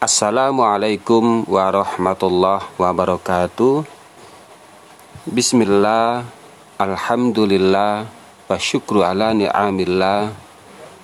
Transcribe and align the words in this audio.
Assalamualaikum 0.00 1.44
warahmatullahi 1.44 2.64
wabarakatuh. 2.80 3.84
Bismillah 5.28 6.24
Alhamdulillah 6.80 8.08
Wa 8.48 8.56
syukru 8.56 9.04
ala 9.04 9.36
ni'amillah 9.36 10.32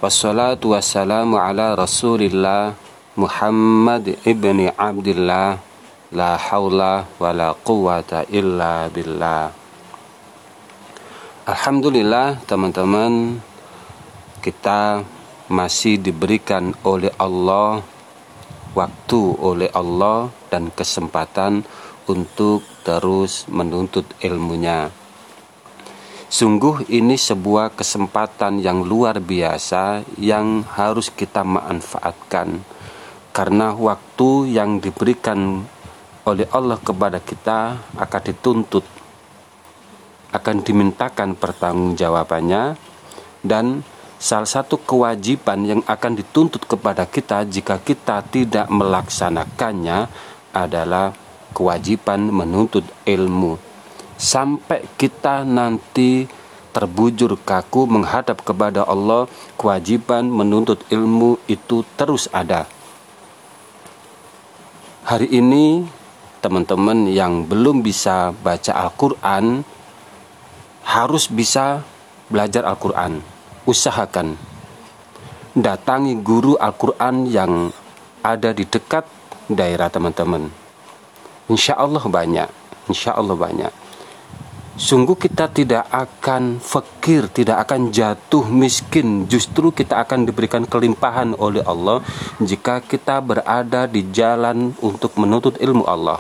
Wassalatu 0.01 0.73
wassalamu 0.73 1.37
ala 1.37 1.77
rasulillah 1.77 2.73
Muhammad 3.21 4.17
ibni 4.25 4.73
Abdillah. 4.73 5.61
La 6.17 6.41
hawla 6.41 7.05
wa 7.21 7.37
la 7.37 7.53
quwata 7.53 8.25
illa 8.33 8.89
billah. 8.89 9.53
Alhamdulillah 11.45 12.41
teman-teman 12.49 13.45
Kita 14.41 15.05
masih 15.53 16.01
diberikan 16.01 16.73
oleh 16.81 17.13
Allah 17.21 17.85
Waktu 18.77 19.21
oleh 19.41 19.73
Allah 19.73 20.29
dan 20.53 20.69
kesempatan 20.69 21.65
untuk 22.13 22.61
terus 22.85 23.49
menuntut 23.49 24.05
ilmunya. 24.21 24.93
Sungguh 26.29 26.85
ini 26.93 27.17
sebuah 27.17 27.73
kesempatan 27.73 28.61
yang 28.61 28.85
luar 28.85 29.23
biasa 29.23 30.05
yang 30.21 30.61
harus 30.77 31.09
kita 31.09 31.41
manfaatkan 31.41 32.61
karena 33.31 33.73
waktu 33.73 34.53
yang 34.53 34.83
diberikan 34.83 35.65
oleh 36.27 36.45
Allah 36.51 36.83
kepada 36.83 37.23
kita 37.23 37.79
akan 37.95 38.23
dituntut 38.27 38.85
akan 40.35 40.57
dimintakan 40.67 41.39
pertanggungjawabannya 41.39 42.75
dan 43.47 43.87
salah 44.17 44.49
satu 44.49 44.81
kewajiban 44.81 45.61
yang 45.65 45.83
akan 45.85 46.17
dituntut 46.17 46.65
kepada 46.65 47.05
kita 47.05 47.45
jika 47.45 47.77
kita 47.77 48.25
tidak 48.25 48.67
melaksanakannya 48.73 50.09
adalah 50.57 51.13
kewajiban 51.53 52.33
menuntut 52.33 52.85
ilmu. 53.05 53.61
Sampai 54.17 54.89
kita 54.97 55.45
nanti 55.45 56.25
terbujur 56.73 57.37
kaku 57.41 57.85
menghadap 57.89 58.41
kepada 58.41 58.85
Allah 58.85 59.29
kewajiban 59.61 60.29
menuntut 60.29 60.81
ilmu 60.89 61.37
itu 61.49 61.85
terus 62.01 62.29
ada. 62.33 62.65
Hari 65.05 65.29
ini 65.29 65.85
teman-teman 66.41 67.09
yang 67.13 67.45
belum 67.45 67.85
bisa 67.85 68.33
baca 68.33 68.73
Al-Quran 68.89 69.65
harus 70.85 71.29
bisa 71.29 71.85
belajar 72.33 72.65
Al-Quran 72.65 73.36
usahakan 73.67 74.39
datangi 75.53 76.17
guru 76.23 76.55
Al-Quran 76.57 77.27
yang 77.27 77.69
ada 78.23 78.55
di 78.55 78.65
dekat 78.65 79.05
daerah 79.51 79.91
teman-teman 79.93 80.67
Insya 81.47 81.79
Allah 81.79 82.03
banyak, 82.03 82.51
insya 82.91 83.15
Allah 83.15 83.39
banyak. 83.39 83.71
Sungguh 84.77 85.15
kita 85.15 85.47
tidak 85.49 85.87
akan 85.89 86.59
fakir, 86.59 87.31
tidak 87.31 87.65
akan 87.65 87.95
jatuh 87.95 88.45
miskin. 88.51 89.31
Justru 89.31 89.71
kita 89.71 90.03
akan 90.03 90.27
diberikan 90.27 90.67
kelimpahan 90.67 91.39
oleh 91.39 91.63
Allah 91.63 92.03
jika 92.43 92.83
kita 92.83 93.23
berada 93.23 93.87
di 93.87 94.11
jalan 94.11 94.75
untuk 94.83 95.15
menuntut 95.17 95.55
ilmu 95.63 95.87
Allah. 95.87 96.19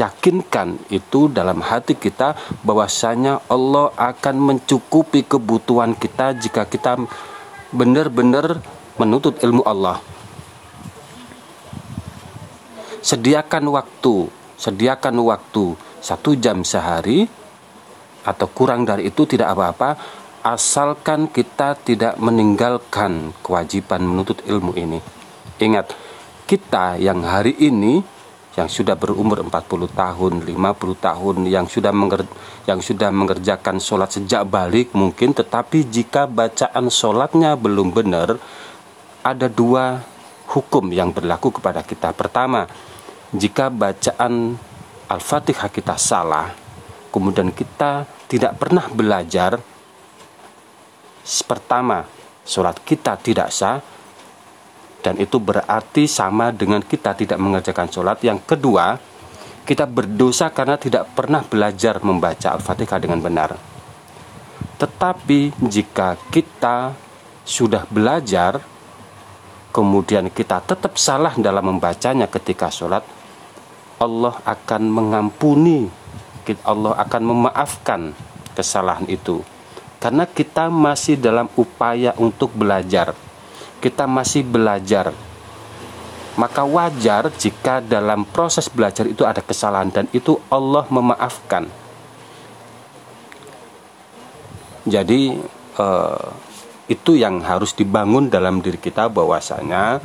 Yakinkan 0.00 0.88
itu 0.88 1.28
dalam 1.28 1.60
hati 1.60 1.92
kita 1.92 2.32
bahwasanya 2.64 3.44
Allah 3.52 3.92
akan 4.00 4.36
mencukupi 4.40 5.28
kebutuhan 5.28 5.92
kita 5.92 6.32
jika 6.40 6.64
kita 6.64 6.96
benar-benar 7.68 8.64
menuntut 8.96 9.36
ilmu 9.44 9.60
Allah 9.68 10.00
sediakan 13.00 13.64
waktu, 13.72 14.28
sediakan 14.60 15.16
waktu 15.24 15.76
satu 16.00 16.36
jam 16.36 16.64
sehari 16.64 17.28
atau 18.24 18.46
kurang 18.52 18.84
dari 18.84 19.08
itu 19.08 19.24
tidak 19.24 19.56
apa-apa, 19.56 19.96
asalkan 20.44 21.28
kita 21.28 21.76
tidak 21.80 22.20
meninggalkan 22.20 23.32
kewajiban 23.40 24.04
menuntut 24.04 24.44
ilmu 24.44 24.76
ini. 24.76 25.00
Ingat, 25.60 25.92
kita 26.44 27.00
yang 27.00 27.24
hari 27.24 27.56
ini 27.56 28.00
yang 28.58 28.66
sudah 28.66 28.98
berumur 28.98 29.38
40 29.46 29.86
tahun, 29.94 30.32
50 30.42 30.98
tahun, 30.98 31.36
yang 31.46 31.70
sudah 31.70 31.94
menger 31.94 32.26
yang 32.66 32.82
sudah 32.82 33.14
mengerjakan 33.14 33.78
sholat 33.78 34.10
sejak 34.10 34.42
balik 34.50 34.90
mungkin, 34.90 35.30
tetapi 35.30 35.86
jika 35.86 36.26
bacaan 36.26 36.90
sholatnya 36.90 37.54
belum 37.54 37.94
benar, 37.94 38.34
ada 39.22 39.46
dua 39.46 40.02
hukum 40.50 40.90
yang 40.90 41.14
berlaku 41.14 41.54
kepada 41.62 41.86
kita. 41.86 42.10
Pertama, 42.10 42.66
jika 43.30 43.70
bacaan 43.70 44.58
Al-Fatihah 45.06 45.70
kita 45.70 45.94
salah, 45.94 46.50
kemudian 47.14 47.54
kita 47.54 48.06
tidak 48.26 48.58
pernah 48.58 48.90
belajar, 48.90 49.62
pertama, 51.46 52.02
sholat 52.42 52.82
kita 52.82 53.14
tidak 53.22 53.54
sah, 53.54 53.78
dan 55.00 55.16
itu 55.16 55.40
berarti 55.40 56.04
sama 56.04 56.52
dengan 56.52 56.84
kita 56.84 57.16
tidak 57.16 57.40
mengerjakan 57.40 57.88
sholat. 57.88 58.20
Yang 58.20 58.44
kedua, 58.44 59.00
kita 59.64 59.88
berdosa 59.88 60.52
karena 60.52 60.76
tidak 60.76 61.12
pernah 61.16 61.40
belajar 61.44 62.00
membaca 62.04 62.56
Al-Fatihah 62.56 63.00
dengan 63.00 63.20
benar. 63.20 63.56
Tetapi 64.80 65.60
jika 65.60 66.16
kita 66.32 66.96
sudah 67.44 67.84
belajar, 67.88 68.60
kemudian 69.72 70.32
kita 70.32 70.64
tetap 70.64 70.96
salah 70.96 71.36
dalam 71.36 71.76
membacanya 71.76 72.24
ketika 72.28 72.72
sholat, 72.72 73.04
Allah 74.00 74.40
akan 74.48 74.82
mengampuni, 74.88 75.92
Allah 76.64 76.96
akan 76.96 77.22
memaafkan 77.22 78.16
kesalahan 78.56 79.04
itu. 79.06 79.44
Karena 80.00 80.24
kita 80.24 80.72
masih 80.72 81.20
dalam 81.20 81.52
upaya 81.60 82.16
untuk 82.16 82.56
belajar. 82.56 83.12
Kita 83.80 84.04
masih 84.04 84.44
belajar. 84.44 85.12
Maka 86.38 86.62
wajar 86.64 87.32
jika 87.34 87.82
dalam 87.82 88.22
proses 88.28 88.70
belajar 88.70 89.04
itu 89.04 89.26
ada 89.26 89.42
kesalahan 89.42 89.90
dan 89.90 90.06
itu 90.14 90.38
Allah 90.48 90.86
memaafkan. 90.88 91.66
Jadi 94.88 95.36
eh, 95.76 96.28
itu 96.88 97.14
yang 97.14 97.44
harus 97.44 97.76
dibangun 97.76 98.32
dalam 98.32 98.58
diri 98.58 98.80
kita 98.80 99.06
bahwasanya 99.12 100.00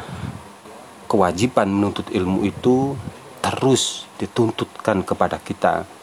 kewajiban 1.09 1.71
menuntut 1.71 2.11
ilmu 2.11 2.43
itu 2.43 2.93
terus 3.41 4.05
dituntutkan 4.21 5.01
kepada 5.05 5.41
kita. 5.41 5.94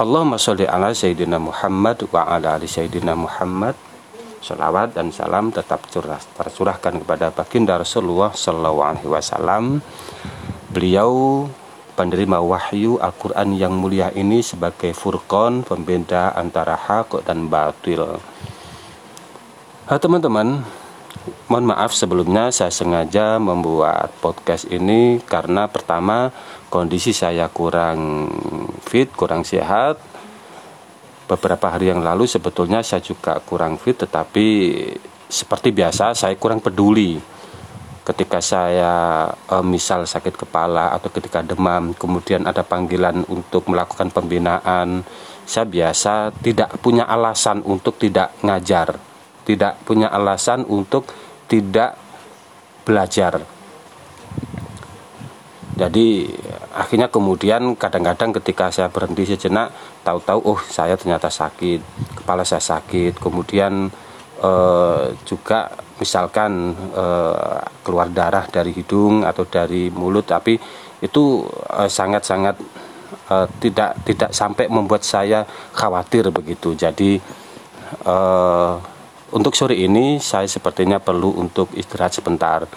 Allahumma 0.00 0.40
sholli 0.40 0.64
ala 0.64 0.96
Sayyidina 0.96 1.36
Muhammad 1.36 2.08
wa 2.08 2.24
ala 2.24 2.56
ali 2.56 2.64
Sayyidina 2.64 3.12
Muhammad 3.12 3.76
Salawat 4.40 4.96
dan 4.96 5.12
salam 5.12 5.52
tetap 5.52 5.84
curah, 5.92 6.16
tercurahkan 6.16 7.04
kepada 7.04 7.28
baginda 7.28 7.76
Rasulullah 7.76 8.32
Sallallahu 8.32 8.80
Alaihi 8.80 9.12
Wasallam 9.12 9.84
Beliau 10.72 11.44
penerima 12.00 12.40
wahyu 12.40 12.96
Al-Quran 12.96 13.52
yang 13.60 13.76
mulia 13.76 14.08
ini 14.16 14.40
sebagai 14.40 14.96
furqon 14.96 15.68
pembeda 15.68 16.32
antara 16.32 16.80
hak 16.80 17.20
dan 17.28 17.52
batil. 17.52 18.24
teman-teman, 19.84 20.64
Mohon 21.50 21.74
maaf 21.74 21.92
sebelumnya 21.92 22.48
saya 22.48 22.72
sengaja 22.72 23.36
membuat 23.36 24.14
podcast 24.24 24.64
ini 24.70 25.20
karena 25.20 25.66
pertama 25.68 26.32
kondisi 26.70 27.10
saya 27.10 27.50
kurang 27.50 28.30
fit, 28.86 29.10
kurang 29.12 29.42
sehat. 29.42 29.98
Beberapa 31.26 31.74
hari 31.74 31.90
yang 31.90 32.02
lalu 32.02 32.26
sebetulnya 32.26 32.82
saya 32.82 33.02
juga 33.02 33.38
kurang 33.42 33.78
fit 33.78 33.98
tetapi 33.98 34.46
seperti 35.30 35.74
biasa 35.74 36.14
saya 36.14 36.34
kurang 36.38 36.62
peduli. 36.62 37.20
Ketika 38.00 38.40
saya 38.40 39.28
e, 39.28 39.56
misal 39.62 40.08
sakit 40.08 40.34
kepala 40.34 40.90
atau 40.96 41.12
ketika 41.12 41.44
demam, 41.44 41.94
kemudian 41.94 42.48
ada 42.48 42.64
panggilan 42.64 43.22
untuk 43.28 43.68
melakukan 43.70 44.10
pembinaan, 44.10 45.04
saya 45.44 45.68
biasa 45.68 46.34
tidak 46.40 46.80
punya 46.80 47.06
alasan 47.06 47.62
untuk 47.62 48.00
tidak 48.00 48.34
ngajar 48.42 49.10
tidak 49.50 49.82
punya 49.82 50.06
alasan 50.12 50.62
untuk 50.68 51.10
tidak 51.50 51.98
belajar. 52.86 53.42
Jadi 55.80 56.28
akhirnya 56.76 57.08
kemudian 57.08 57.72
kadang-kadang 57.72 58.36
ketika 58.36 58.68
saya 58.68 58.92
berhenti 58.92 59.24
sejenak, 59.24 59.72
tahu-tahu 60.04 60.40
oh 60.52 60.60
saya 60.60 60.92
ternyata 60.92 61.32
sakit, 61.32 61.80
kepala 62.20 62.44
saya 62.44 62.60
sakit, 62.60 63.16
kemudian 63.16 63.88
eh, 64.44 65.04
juga 65.24 65.72
misalkan 65.96 66.76
eh, 66.92 67.60
keluar 67.80 68.12
darah 68.12 68.44
dari 68.52 68.76
hidung 68.76 69.24
atau 69.24 69.48
dari 69.48 69.88
mulut, 69.88 70.28
tapi 70.28 70.60
itu 71.00 71.48
eh, 71.48 71.88
sangat-sangat 71.88 72.60
eh, 73.32 73.46
tidak 73.64 74.04
tidak 74.04 74.30
sampai 74.36 74.68
membuat 74.68 75.00
saya 75.00 75.48
khawatir 75.72 76.28
begitu. 76.28 76.76
Jadi 76.76 77.16
eh, 78.04 78.74
untuk 79.32 79.56
sore 79.56 79.80
ini 79.80 80.20
saya 80.20 80.44
sepertinya 80.44 81.00
perlu 81.00 81.40
untuk 81.40 81.72
istirahat 81.72 82.12
sebentar. 82.12 82.68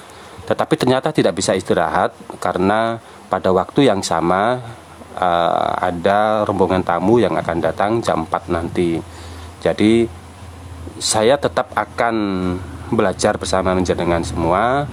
Tetapi 0.43 0.73
ternyata 0.75 1.15
tidak 1.15 1.39
bisa 1.39 1.55
istirahat 1.55 2.11
karena 2.43 2.99
pada 3.31 3.49
waktu 3.55 3.87
yang 3.87 4.03
sama 4.03 4.59
uh, 5.15 5.73
ada 5.79 6.43
rombongan 6.43 6.83
tamu 6.83 7.17
yang 7.17 7.33
akan 7.39 7.57
datang 7.63 7.91
jam 8.03 8.27
4 8.27 8.51
nanti. 8.53 8.99
Jadi 9.63 10.05
saya 10.99 11.39
tetap 11.39 11.71
akan 11.73 12.15
belajar 12.93 13.39
bersama 13.39 13.73
menjenengan 13.73 14.21
semua 14.21 14.85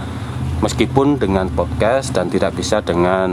meskipun 0.61 1.17
dengan 1.17 1.49
podcast 1.49 2.13
dan 2.13 2.29
tidak 2.29 2.53
bisa 2.53 2.85
dengan 2.85 3.31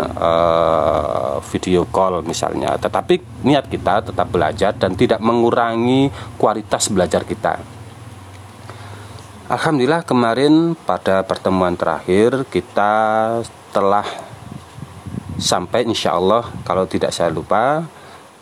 uh, 0.00 1.36
video 1.52 1.84
call 1.88 2.24
misalnya 2.24 2.76
tetapi 2.80 3.44
niat 3.44 3.68
kita 3.68 4.12
tetap 4.12 4.28
belajar 4.32 4.72
dan 4.76 4.96
tidak 4.96 5.20
mengurangi 5.20 6.08
kualitas 6.40 6.88
belajar 6.88 7.24
kita 7.28 7.79
Alhamdulillah 9.50 10.06
kemarin 10.06 10.78
pada 10.86 11.26
pertemuan 11.26 11.74
terakhir 11.74 12.46
kita 12.54 12.94
telah 13.74 14.06
sampai 15.42 15.90
insya 15.90 16.14
Allah 16.14 16.46
kalau 16.62 16.86
tidak 16.86 17.10
saya 17.10 17.34
lupa 17.34 17.82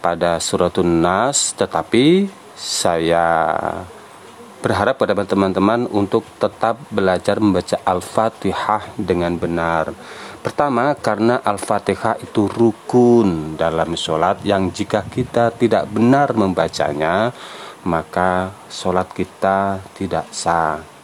pada 0.04 0.36
suratun 0.36 1.00
nas 1.00 1.56
tetapi 1.56 2.28
saya 2.52 3.56
berharap 4.60 5.00
pada 5.00 5.16
teman-teman 5.24 5.88
untuk 5.88 6.28
tetap 6.36 6.76
belajar 6.92 7.40
membaca 7.40 7.80
Al-Fatihah 7.88 8.92
dengan 9.00 9.32
benar. 9.40 9.96
Pertama, 10.44 10.92
karena 10.92 11.40
Al-Fatihah 11.40 12.20
itu 12.20 12.52
rukun 12.52 13.56
dalam 13.56 13.96
sholat 13.96 14.44
yang 14.44 14.68
jika 14.68 15.08
kita 15.08 15.56
tidak 15.56 15.88
benar 15.88 16.36
membacanya, 16.36 17.32
maka 17.86 18.52
sholat 18.68 19.08
kita 19.16 19.80
tidak 19.96 20.28
sah. 20.34 20.97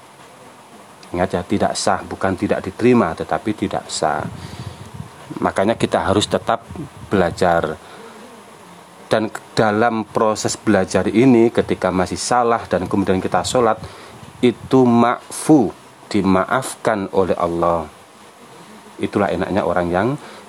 Ingat 1.15 1.31
ya, 1.31 1.43
tidak 1.47 1.73
sah, 1.79 2.03
bukan 2.03 2.35
tidak 2.35 2.59
diterima, 2.67 3.15
tetapi 3.15 3.55
tidak 3.55 3.87
sah. 3.87 4.27
Makanya 5.39 5.79
kita 5.79 6.03
harus 6.03 6.27
tetap 6.27 6.67
belajar. 7.07 7.79
Dan 9.07 9.31
dalam 9.55 10.03
proses 10.11 10.59
belajar 10.59 11.07
ini 11.07 11.55
ketika 11.55 11.95
masih 11.95 12.19
salah 12.19 12.67
dan 12.67 12.91
kemudian 12.91 13.23
kita 13.23 13.47
sholat 13.47 13.79
itu 14.43 14.83
makfu 14.83 15.71
dimaafkan 16.11 17.07
oleh 17.15 17.39
Allah. 17.39 17.87
Itulah 18.99 19.31
enaknya 19.31 19.63
orang 19.63 19.87
yang 19.95 20.09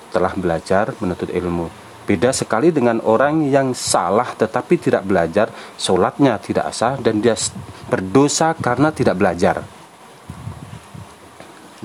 telah 0.09 0.33
belajar 0.33 0.97
menuntut 0.97 1.29
ilmu. 1.29 1.69
Beda 2.09 2.33
sekali 2.33 2.73
dengan 2.73 3.05
orang 3.05 3.45
yang 3.45 3.77
salah 3.77 4.33
tetapi 4.33 4.81
tidak 4.81 5.05
belajar 5.05 5.53
sholatnya 5.77 6.41
tidak 6.41 6.73
sah 6.73 6.97
dan 6.97 7.21
dia 7.21 7.37
berdosa 7.85 8.57
karena 8.57 8.89
tidak 8.89 9.13
belajar 9.17 9.74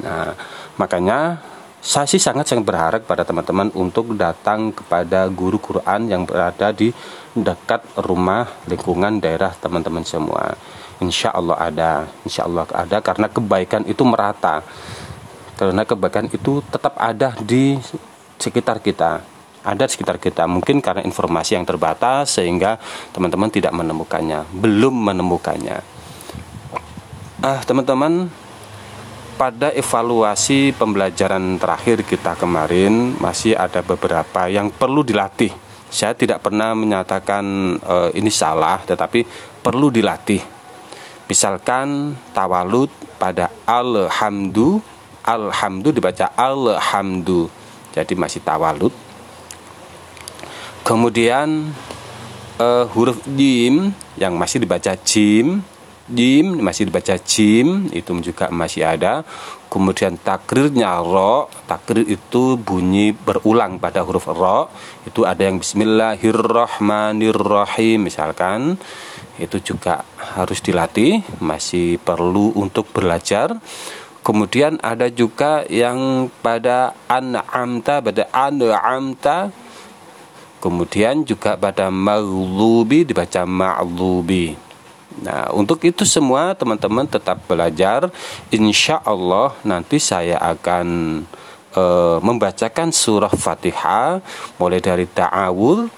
nah 0.00 0.34
makanya 0.76 1.40
saya 1.80 2.04
sih 2.04 2.20
sangat 2.20 2.44
sangat 2.44 2.68
berharap 2.68 3.02
pada 3.08 3.24
teman-teman 3.24 3.72
untuk 3.72 4.12
datang 4.12 4.68
kepada 4.68 5.24
guru 5.32 5.56
Quran 5.56 6.12
yang 6.12 6.28
berada 6.28 6.76
di 6.76 6.92
dekat 7.32 7.80
rumah 8.04 8.44
lingkungan 8.68 9.16
daerah 9.16 9.56
teman-teman 9.56 10.04
semua. 10.04 10.52
Insya 11.00 11.32
Allah 11.32 11.56
ada, 11.56 11.92
insya 12.28 12.44
Allah 12.44 12.68
ada 12.68 13.00
karena 13.00 13.32
kebaikan 13.32 13.88
itu 13.88 14.04
merata. 14.04 14.60
Karena 15.56 15.88
kebaikan 15.88 16.28
itu 16.28 16.60
tetap 16.68 17.00
ada 17.00 17.32
di 17.40 17.80
sekitar 18.36 18.84
kita, 18.84 19.24
ada 19.64 19.82
di 19.88 19.92
sekitar 19.96 20.20
kita. 20.20 20.44
Mungkin 20.44 20.84
karena 20.84 21.00
informasi 21.00 21.56
yang 21.56 21.64
terbatas 21.64 22.36
sehingga 22.36 22.76
teman-teman 23.16 23.48
tidak 23.48 23.72
menemukannya, 23.72 24.44
belum 24.52 24.92
menemukannya. 24.92 25.80
Ah, 27.40 27.64
teman-teman, 27.64 28.28
pada 29.40 29.72
evaluasi 29.72 30.76
pembelajaran 30.76 31.56
terakhir 31.56 32.04
kita 32.04 32.36
kemarin 32.36 33.16
masih 33.16 33.56
ada 33.56 33.80
beberapa 33.80 34.52
yang 34.52 34.68
perlu 34.68 35.00
dilatih. 35.00 35.48
Saya 35.88 36.12
tidak 36.12 36.44
pernah 36.44 36.76
menyatakan 36.76 37.44
e, 37.80 38.20
ini 38.20 38.28
salah, 38.28 38.84
tetapi 38.84 39.24
perlu 39.64 39.88
dilatih. 39.88 40.44
Misalkan 41.24 42.12
tawalud 42.36 42.92
pada 43.16 43.48
alhamdu, 43.64 44.76
alhamdu 45.24 45.88
dibaca 45.88 46.36
alhamdu. 46.36 47.48
Jadi 47.96 48.12
masih 48.12 48.44
tawalud. 48.44 48.92
Kemudian 50.84 51.72
e, 52.60 52.68
huruf 52.92 53.24
jim 53.24 53.88
yang 54.20 54.36
masih 54.36 54.60
dibaca 54.60 54.92
jim 55.00 55.64
jim 56.10 56.58
masih 56.58 56.90
dibaca 56.90 57.14
jim 57.22 57.86
itu 57.94 58.10
juga 58.20 58.50
masih 58.50 58.84
ada. 58.84 59.24
Kemudian 59.70 60.18
takrirnya 60.18 60.98
ro 60.98 61.46
takrir 61.70 62.02
itu 62.02 62.58
bunyi 62.58 63.14
berulang 63.14 63.78
pada 63.78 64.02
huruf 64.02 64.26
ro 64.26 64.66
itu 65.06 65.22
ada 65.22 65.46
yang 65.46 65.62
bismillahirrahmanirrahim 65.62 68.02
misalkan. 68.02 68.74
Itu 69.38 69.62
juga 69.62 70.02
harus 70.18 70.58
dilatih 70.60 71.22
masih 71.38 72.02
perlu 72.02 72.50
untuk 72.58 72.90
belajar. 72.90 73.54
Kemudian 74.20 74.76
ada 74.84 75.08
juga 75.08 75.64
yang 75.70 76.28
pada 76.44 76.92
an'amta 77.06 78.02
pada 78.02 78.26
an'amta. 78.34 79.54
Kemudian 80.60 81.24
juga 81.24 81.56
pada 81.56 81.88
maghlubi 81.88 83.08
dibaca 83.08 83.48
ma'lubi 83.48 84.69
Nah, 85.18 85.50
untuk 85.50 85.82
itu 85.82 86.06
semua 86.06 86.54
teman-teman 86.54 87.04
tetap 87.04 87.42
belajar. 87.50 88.06
Insya 88.54 89.02
Allah 89.02 89.58
nanti 89.66 89.98
saya 89.98 90.38
akan 90.38 90.86
e, 91.74 91.84
membacakan 92.22 92.94
surah 92.94 93.34
Fatihah 93.34 94.22
mulai 94.62 94.78
dari 94.78 95.10
ta'awul 95.10 95.90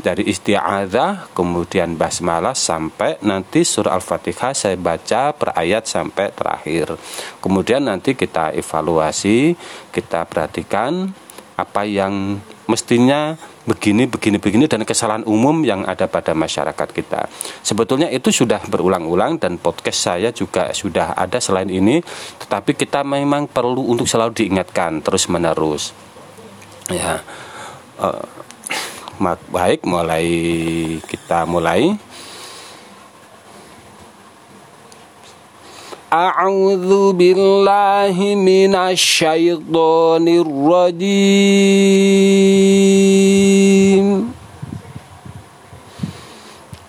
dari 0.00 0.30
isti'adzah 0.30 1.34
kemudian 1.36 1.98
basmalah 1.98 2.56
sampai 2.56 3.20
nanti 3.26 3.66
surah 3.66 3.98
Al-Fatihah 4.00 4.56
saya 4.56 4.76
baca 4.78 5.34
per 5.36 5.52
ayat 5.52 5.84
sampai 5.84 6.32
terakhir. 6.32 6.96
Kemudian 7.42 7.84
nanti 7.84 8.16
kita 8.16 8.54
evaluasi, 8.56 9.58
kita 9.92 10.24
perhatikan 10.24 11.12
apa 11.58 11.84
yang 11.84 12.40
mestinya 12.70 13.34
begini 13.66 14.06
begini 14.06 14.38
begini 14.38 14.64
dan 14.70 14.86
kesalahan 14.86 15.26
umum 15.26 15.66
yang 15.66 15.82
ada 15.82 16.06
pada 16.06 16.30
masyarakat 16.32 16.88
kita. 16.94 17.26
Sebetulnya 17.66 18.06
itu 18.08 18.30
sudah 18.30 18.62
berulang-ulang 18.70 19.42
dan 19.42 19.58
podcast 19.58 19.98
saya 20.06 20.30
juga 20.30 20.70
sudah 20.70 21.18
ada 21.18 21.42
selain 21.42 21.68
ini, 21.68 21.98
tetapi 22.46 22.78
kita 22.78 23.02
memang 23.02 23.50
perlu 23.50 23.90
untuk 23.90 24.06
selalu 24.06 24.38
diingatkan 24.38 25.02
terus-menerus. 25.02 25.90
Ya. 26.86 27.20
Uh, 27.98 28.22
baik, 29.50 29.84
mulai 29.84 30.26
kita 31.04 31.44
mulai 31.44 31.98
أعوذ 36.13 37.11
بالله 37.13 38.15
من 38.39 38.71
الشيطان 38.75 40.25
الرجيم 40.45 41.25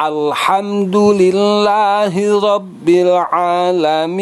الحمد 0.00 0.96
لله 0.96 2.14
رب 2.54 2.88
العالمين. 2.88 4.20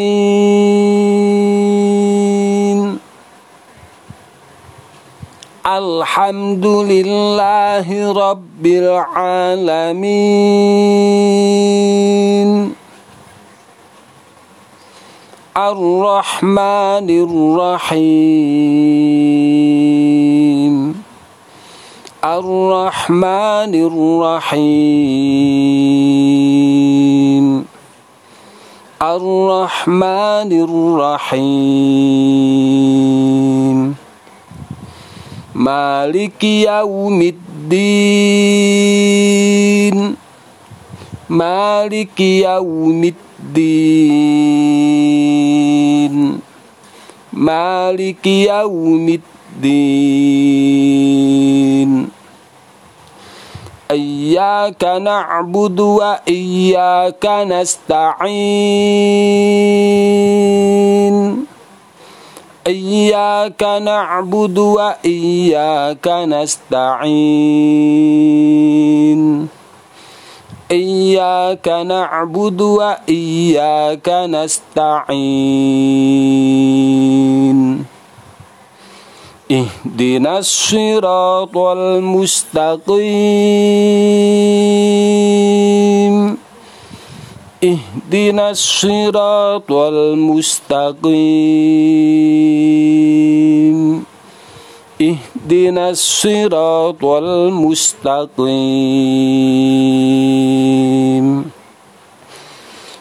الحمد 5.66 6.66
لله 6.66 8.12
رب 8.12 8.66
العالمين. 8.66 10.08
الرحمن 15.56 17.11
الرحيم. 17.11 17.99
الرحمن 22.28 23.73
الرحيم. 23.88 24.66
الرحمن 29.02 30.50
الرحيم. 30.52 31.49
مالك 35.54 36.44
يوم 36.44 37.23
الدين. 37.23 38.76
مالك 41.30 42.20
يوم 42.20 43.04
الدين. 43.04 43.88
مالك 47.32 48.26
يوم 48.26 49.08
الدين. 49.08 50.08
إياك 53.90 54.85
نعبد 54.85 55.80
وإياك 55.80 57.26
نستعين. 57.26 58.28
إياك 62.66 63.62
نعبد 63.62 64.59
وإياك 64.59 66.09
نستعين. 66.09 67.09
إياك 70.71 71.68
نعبد 71.68 72.61
وإياك 72.61 74.09
نستعين. 74.09 75.18
اهدنا 79.50 80.38
الصراط 80.38 81.57
المستقيم. 81.57 82.99
اهدنا 87.64 88.50
الصراط 88.50 89.73
المستقيم. 89.73 90.99
اهدنا 95.02 95.90
الصراط 95.90 97.05
المستقيم. 97.05 98.38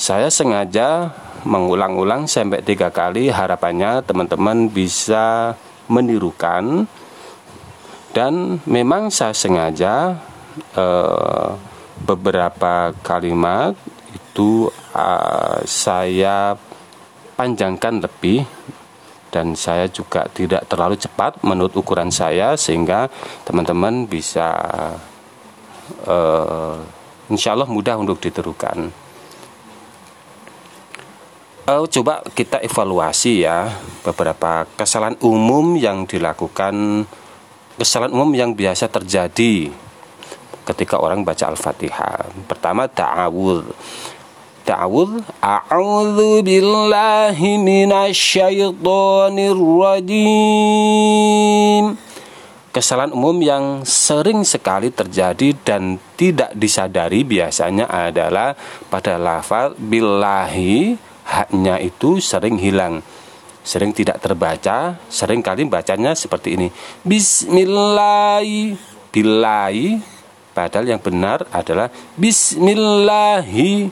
Saya 0.00 0.32
sengaja 0.32 1.12
mengulang-ulang 1.44 2.26
sampai 2.26 2.64
tiga 2.64 2.90
kali 2.90 3.30
harapannya 3.30 4.02
teman-teman 4.02 4.66
bisa 4.66 5.54
menirukan 5.86 6.88
dan 8.10 8.58
memang 8.66 9.12
saya 9.12 9.36
sengaja 9.36 10.18
eh, 10.74 11.50
beberapa 12.03 12.91
kalimat 12.99 13.77
itu 14.11 14.67
uh, 14.91 15.59
saya 15.63 16.59
panjangkan 17.35 18.03
lebih 18.03 18.43
dan 19.31 19.51
saya 19.55 19.91
juga 19.91 20.27
tidak 20.31 20.63
terlalu 20.71 20.95
cepat 20.95 21.43
menurut 21.43 21.75
ukuran 21.75 22.07
saya 22.07 22.55
sehingga 22.55 23.11
teman-teman 23.43 24.07
bisa 24.07 24.47
uh, 26.07 26.79
insya 27.27 27.51
Allah 27.51 27.67
mudah 27.67 27.99
untuk 27.99 28.19
diterukan. 28.23 28.91
Uh, 31.65 31.83
coba 31.89 32.21
kita 32.31 32.61
evaluasi 32.61 33.43
ya 33.43 33.73
beberapa 34.05 34.69
kesalahan 34.77 35.17
umum 35.25 35.73
yang 35.73 36.05
dilakukan 36.05 37.03
kesalahan 37.75 38.13
umum 38.13 38.31
yang 38.37 38.53
biasa 38.53 38.85
terjadi 38.87 39.73
ketika 40.65 40.97
orang 40.97 41.21
baca 41.21 41.53
Al-Fatihah. 41.53 42.25
Pertama 42.49 42.89
ta'awudz. 42.89 43.69
Ta'awudz 44.65 45.21
a'udzu 45.39 46.41
billahi 46.41 47.61
minasyaitonir 47.61 49.61
rajim. 49.79 51.83
Kesalahan 52.73 53.13
umum 53.15 53.39
yang 53.39 53.87
sering 53.87 54.43
sekali 54.43 54.91
terjadi 54.91 55.55
dan 55.63 55.95
tidak 56.19 56.51
disadari 56.57 57.23
biasanya 57.23 57.87
adalah 57.87 58.51
pada 58.91 59.15
lafal 59.15 59.79
billahi 59.79 60.99
haknya 61.23 61.79
itu 61.79 62.19
sering 62.19 62.59
hilang 62.59 62.99
sering 63.65 63.91
tidak 63.91 64.21
terbaca, 64.21 65.01
sering 65.09 65.41
kali 65.41 65.65
bacanya 65.65 66.13
seperti 66.13 66.53
ini. 66.53 66.69
Bismillah, 67.01 68.45
billahi, 69.09 69.97
Padahal 70.55 70.87
yang 70.87 71.03
benar 71.03 71.43
adalah 71.51 71.91
Bismillahi. 72.15 73.91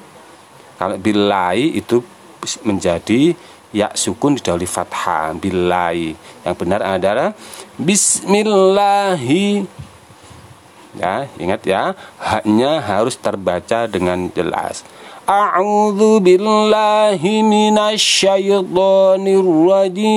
Kalau 0.80 0.96
billahi 0.96 1.76
itu 1.76 2.00
menjadi 2.64 3.36
ya 3.76 3.92
sukun 3.92 4.40
didahului 4.40 4.64
fathah 4.64 5.36
billahi. 5.36 6.16
Yang 6.48 6.56
benar 6.56 6.80
adalah 6.80 7.36
Bismillahi. 7.76 9.68
Ya, 10.94 11.26
ingat 11.42 11.66
ya, 11.66 11.98
haknya 12.22 12.78
harus 12.80 13.18
terbaca 13.18 13.90
dengan 13.90 14.30
jelas. 14.32 14.86
A'udzu 15.26 16.22
billahi 16.22 17.42
minasyaitonir 17.42 19.50
rajim. 19.68 20.16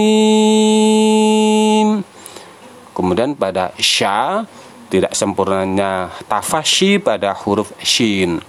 Kemudian 2.92 3.32
pada 3.34 3.72
sya 3.80 4.44
tidak 4.96 5.12
sempurnanya 5.12 6.08
tafashi 6.24 6.96
pada 6.96 7.36
huruf 7.36 7.68
shin. 7.84 8.40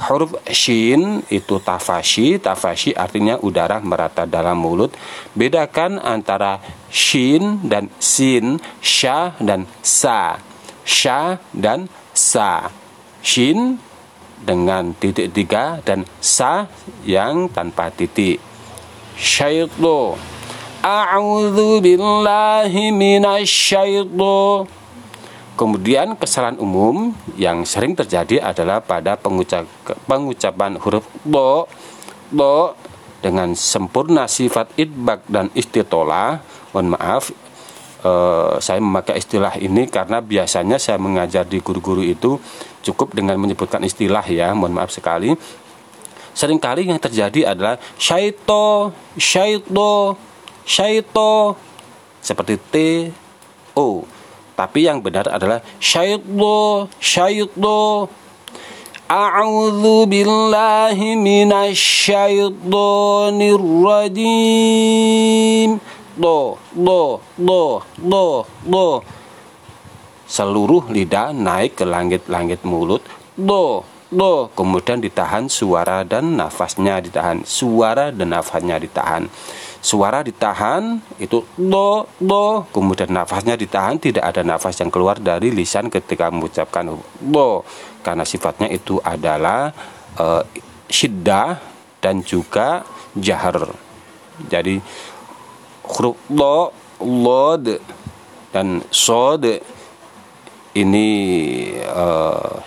Huruf 0.00 0.32
shin 0.48 1.20
itu 1.28 1.60
tafashi, 1.60 2.40
tafashi 2.40 2.96
artinya 2.96 3.36
udara 3.36 3.84
merata 3.84 4.24
dalam 4.24 4.56
mulut. 4.56 4.96
Bedakan 5.36 6.00
antara 6.00 6.56
shin 6.88 7.60
dan 7.68 7.92
sin, 8.00 8.56
sha 8.80 9.36
dan 9.36 9.68
sa. 9.84 10.40
Sha 10.88 11.36
dan 11.52 11.84
sa. 12.16 12.72
Shin 13.20 13.76
dengan 14.40 14.96
titik 14.96 15.36
tiga 15.36 15.84
dan 15.84 16.08
sa 16.16 16.64
yang 17.04 17.52
tanpa 17.52 17.92
titik. 17.92 18.40
Syaitu. 19.20 20.16
A'udzu 20.80 21.84
billahi 21.84 22.88
minasyaitu 22.88 24.64
Kemudian 25.58 26.16
kesalahan 26.16 26.56
umum 26.56 27.12
yang 27.36 27.68
sering 27.68 27.92
terjadi 27.92 28.40
adalah 28.40 28.80
pada 28.80 29.18
pengucap, 29.18 29.68
pengucapan 30.08 30.80
huruf 30.80 31.04
do, 31.26 31.68
do 32.32 32.72
dengan 33.20 33.52
sempurna 33.52 34.24
sifat 34.24 34.72
idbak 34.80 35.26
dan 35.28 35.52
istitola. 35.52 36.40
Mohon 36.72 36.96
maaf, 36.96 37.28
eh, 38.00 38.52
saya 38.56 38.80
memakai 38.80 39.20
istilah 39.20 39.58
ini 39.60 39.84
karena 39.90 40.24
biasanya 40.24 40.80
saya 40.80 40.96
mengajar 40.96 41.44
di 41.44 41.60
guru-guru 41.60 42.00
itu 42.00 42.40
cukup 42.80 43.12
dengan 43.12 43.36
menyebutkan 43.36 43.84
istilah 43.84 44.24
ya. 44.24 44.56
Mohon 44.56 44.80
maaf 44.80 44.94
sekali. 44.96 45.36
Seringkali 46.32 46.88
yang 46.88 47.02
terjadi 47.02 47.52
adalah 47.52 47.76
syaito, 48.00 48.96
syaito, 49.18 50.16
syaito 50.64 51.58
seperti 52.22 52.54
T, 52.56 52.74
O 53.76 54.19
tapi 54.60 54.84
yang 54.84 55.00
benar 55.00 55.24
adalah 55.24 55.64
syaitdo 55.80 56.84
syaitdo 57.00 58.12
A'udzu 59.10 60.06
billahi 60.06 61.18
minasyaitonir 61.18 63.58
rajim. 63.82 65.82
Do, 66.14 66.54
do, 66.70 67.18
do, 67.34 67.82
do, 67.98 68.46
do. 68.70 69.02
Seluruh 70.30 70.86
lidah 70.94 71.34
naik 71.34 71.82
ke 71.82 71.84
langit-langit 71.88 72.62
mulut. 72.62 73.02
Do, 73.34 73.82
do. 74.14 74.46
Kemudian 74.54 75.02
ditahan 75.02 75.50
suara 75.50 76.06
dan 76.06 76.38
nafasnya 76.38 77.02
ditahan. 77.02 77.42
Suara 77.42 78.14
dan 78.14 78.30
nafasnya 78.30 78.78
ditahan 78.78 79.26
suara 79.80 80.20
ditahan 80.20 81.00
itu 81.16 81.44
do 81.56 82.04
do. 82.20 82.64
Kemudian 82.72 83.10
nafasnya 83.12 83.56
ditahan 83.56 83.96
tidak 83.96 84.28
ada 84.30 84.44
nafas 84.44 84.76
yang 84.80 84.92
keluar 84.92 85.16
dari 85.16 85.50
lisan 85.50 85.88
ketika 85.88 86.28
mengucapkan 86.28 86.88
do. 87.20 87.64
Karena 88.04 88.24
sifatnya 88.24 88.68
itu 88.68 89.00
adalah 89.00 89.72
uh, 90.20 90.44
syiddah 90.88 91.60
dan 92.00 92.24
juga 92.24 92.84
jahar 93.12 93.68
jadi 94.48 94.80
huruf 95.84 96.16
do 96.30 96.72
lod 97.04 97.66
dan 98.54 98.80
sod 98.88 99.44
ini 100.72 101.08
uh, 101.84 102.62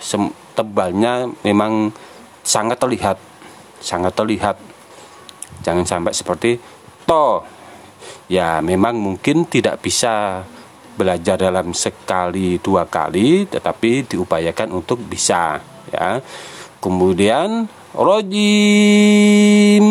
tebalnya 0.54 1.26
memang 1.42 1.90
sangat 2.44 2.78
terlihat 2.78 3.18
sangat 3.84 4.16
terlihat. 4.16 4.56
Jangan 5.60 5.84
sampai 5.84 6.12
seperti 6.16 6.56
to 7.04 7.44
ya 8.28 8.64
memang 8.64 8.96
mungkin 8.96 9.44
tidak 9.44 9.84
bisa 9.84 10.44
belajar 10.94 11.34
dalam 11.36 11.74
sekali 11.74 12.62
dua 12.62 12.86
kali 12.86 13.50
tetapi 13.50 14.06
diupayakan 14.14 14.70
untuk 14.72 15.02
bisa 15.02 15.58
ya. 15.90 16.22
Kemudian 16.78 17.66
rojim. 17.96 19.84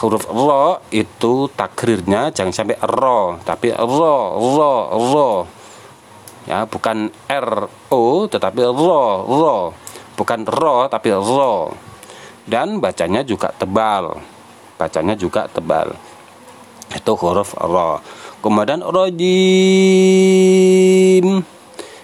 Huruf 0.00 0.24
ro 0.32 0.80
itu 0.88 1.52
takrirnya 1.52 2.32
jangan 2.32 2.56
sampai 2.56 2.80
ro 2.80 3.36
tapi 3.44 3.68
ro 3.76 4.40
ro 4.40 4.74
ro. 4.96 5.44
Ya 6.48 6.64
bukan 6.64 7.12
r 7.28 7.68
o 7.92 8.24
tetapi 8.24 8.64
ro 8.64 9.28
ro. 9.28 9.76
Bukan 10.16 10.48
ro 10.48 10.88
tapi 10.88 11.12
ro. 11.12 11.76
Dan 12.48 12.80
bacanya 12.80 13.20
juga 13.20 13.52
tebal. 13.52 14.16
Bacanya 14.80 15.12
juga 15.12 15.44
tebal 15.52 16.09
itu 16.90 17.12
huruf 17.14 17.54
ra. 17.54 18.02
Kemudian 18.40 18.80
rojim 18.80 19.26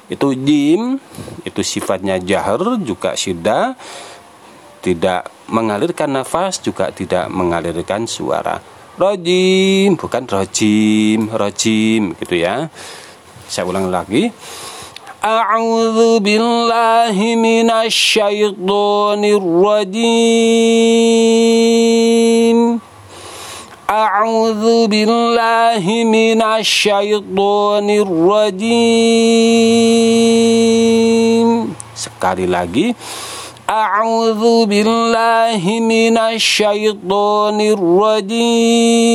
itu 0.06 0.28
jim 0.38 1.02
itu 1.42 1.60
sifatnya 1.66 2.20
jahar 2.22 2.78
juga 2.78 3.18
syiddah 3.18 3.74
tidak 4.84 5.26
mengalirkan 5.50 6.14
nafas 6.14 6.62
juga 6.62 6.94
tidak 6.94 7.26
mengalirkan 7.32 8.06
suara. 8.06 8.62
Rojim 8.96 9.98
bukan 9.98 10.24
rojim 10.30 11.26
rojim 11.32 12.14
gitu 12.22 12.38
ya. 12.38 12.70
Saya 13.50 13.66
ulang 13.66 13.90
lagi. 13.90 14.30
A'udzu 15.26 16.22
billahi 16.22 17.34
rajim 19.34 20.46
أعوذ 23.89 24.87
بالله 24.87 25.83
من 26.07 26.39
الشيطان 26.41 27.87
الرجيم 30.51 31.49
Sekali 31.91 32.47
lagi 32.49 32.95
أعوذ 33.71 34.65
بالله 34.67 35.63
من 35.79 36.17
الشيطان 36.17 37.57
الرجيم 37.61 39.11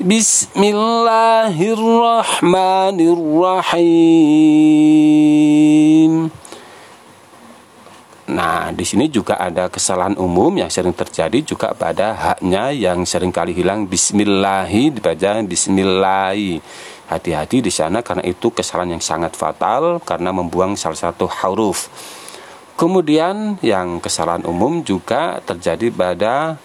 بسم 0.00 0.60
الله 0.64 1.56
الرحمن 1.60 2.98
الرحيم 4.40 6.30
Nah, 8.25 8.73
di 8.73 8.81
sini 8.81 9.05
juga 9.05 9.37
ada 9.37 9.69
kesalahan 9.69 10.17
umum 10.17 10.49
yang 10.57 10.65
sering 10.73 10.97
terjadi 10.97 11.45
juga 11.45 11.77
pada 11.77 12.17
haknya 12.17 12.73
yang 12.73 13.05
sering 13.05 13.29
kali 13.29 13.53
hilang 13.53 13.85
bismillahi 13.85 14.89
dibaca 14.89 15.45
bismillahi. 15.45 16.57
Hati-hati 17.05 17.61
di 17.61 17.69
sana 17.69 18.01
karena 18.01 18.25
itu 18.25 18.49
kesalahan 18.49 18.97
yang 18.97 19.03
sangat 19.05 19.37
fatal 19.37 20.01
karena 20.01 20.33
membuang 20.33 20.73
salah 20.73 20.97
satu 20.97 21.29
huruf. 21.29 21.85
Kemudian 22.73 23.61
yang 23.61 24.01
kesalahan 24.01 24.41
umum 24.49 24.81
juga 24.81 25.37
terjadi 25.45 25.93
pada 25.93 26.57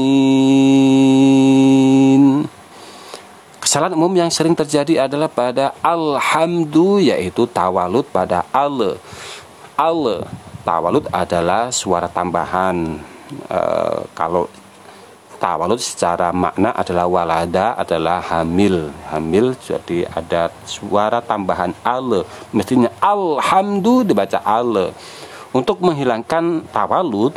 Kesalahan 3.61 3.93
umum 3.93 4.09
yang 4.17 4.33
sering 4.33 4.57
terjadi 4.57 5.05
adalah 5.05 5.29
pada 5.29 5.77
alhamdu 5.85 6.97
yaitu 6.97 7.45
tawalud 7.45 8.09
pada 8.09 8.41
al. 8.49 8.97
Al 9.77 10.25
tawalud 10.67 11.07
adalah 11.15 11.71
suara 11.71 12.11
tambahan. 12.11 12.99
E, 13.47 13.59
kalau 14.11 14.51
tawalud 15.39 15.79
secara 15.79 16.35
makna 16.35 16.75
adalah 16.75 17.07
walada 17.07 17.79
adalah 17.79 18.19
hamil. 18.19 18.91
Hamil 19.07 19.55
jadi 19.63 20.03
ada 20.11 20.51
suara 20.67 21.23
tambahan 21.23 21.71
al 21.87 22.27
mestinya 22.51 22.91
alhamdu 22.99 24.03
dibaca 24.03 24.43
al 24.43 24.91
untuk 25.55 25.79
menghilangkan 25.79 26.67
tawalud 26.75 27.31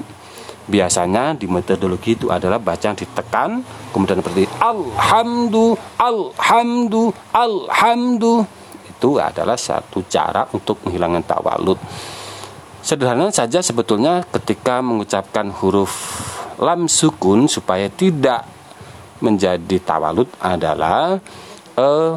biasanya 0.67 1.35
di 1.35 1.47
metodologi 1.51 2.15
itu 2.15 2.31
adalah 2.31 2.59
bacaan 2.59 2.95
ditekan 2.95 3.63
kemudian 3.95 4.19
seperti 4.19 4.51
alhamdu 4.59 5.79
alhamdu 6.03 7.15
alhamdu. 7.31 8.43
Itu 8.91 9.17
adalah 9.17 9.57
satu 9.57 10.05
cara 10.11 10.45
untuk 10.53 10.83
menghilangkan 10.85 11.25
tawalud 11.25 11.79
Sederhana 12.81 13.29
saja 13.29 13.61
sebetulnya 13.61 14.25
ketika 14.33 14.81
mengucapkan 14.81 15.53
huruf 15.53 15.93
lam 16.57 16.89
sukun 16.89 17.45
supaya 17.45 17.93
tidak 17.93 18.49
menjadi 19.21 19.77
tawalud 19.85 20.29
adalah 20.41 21.21
eh, 21.77 22.13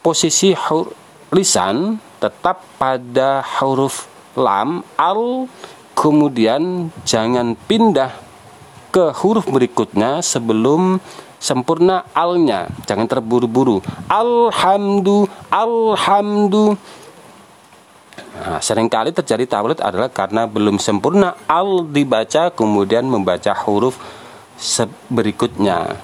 posisi 0.00 0.56
hur, 0.56 0.88
lisan 1.36 2.00
tetap 2.16 2.64
pada 2.80 3.44
huruf 3.60 4.08
lam 4.40 4.80
al 4.96 5.48
kemudian 5.92 6.88
jangan 7.04 7.56
pindah 7.68 8.12
ke 8.88 9.12
huruf 9.20 9.44
berikutnya 9.52 10.24
sebelum 10.24 10.96
sempurna 11.36 12.08
alnya. 12.16 12.68
Jangan 12.88 13.04
terburu-buru. 13.04 13.84
Alhamdu 14.08 15.28
alhamdu 15.52 16.76
Nah, 18.36 18.60
sering 18.60 18.88
kali 18.92 19.16
terjadi 19.16 19.48
tawalud 19.48 19.80
adalah 19.80 20.12
karena 20.12 20.44
belum 20.44 20.76
sempurna 20.76 21.34
al 21.48 21.88
dibaca 21.88 22.52
kemudian 22.52 23.08
membaca 23.08 23.52
huruf 23.64 23.96
berikutnya. 25.08 26.00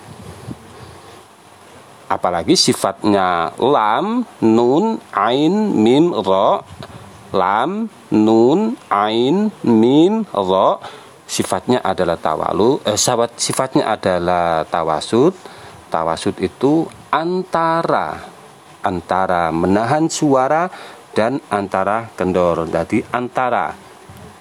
apalagi 2.13 2.53
sifatnya 2.61 3.57
lam, 3.57 4.29
nun, 4.45 5.01
ain, 5.17 5.55
mim, 5.73 6.13
ro, 6.13 6.61
lam, 7.33 7.89
nun, 8.13 8.77
ain, 8.93 9.49
mim, 9.65 10.29
ro, 10.29 10.77
sifatnya 11.25 11.81
adalah 11.81 12.21
tawalu, 12.21 12.85
eh, 12.85 13.01
sifatnya 13.41 13.97
adalah 13.97 14.69
tawasud. 14.69 15.33
Tawasud 15.89 16.41
itu 16.41 16.89
antara 17.13 18.33
antara 18.83 19.53
menahan 19.55 20.09
suara 20.09 20.67
dan 21.13 21.41
antara 21.53 22.09
kendor. 22.17 22.69
Jadi 22.69 23.05
antara 23.13 23.73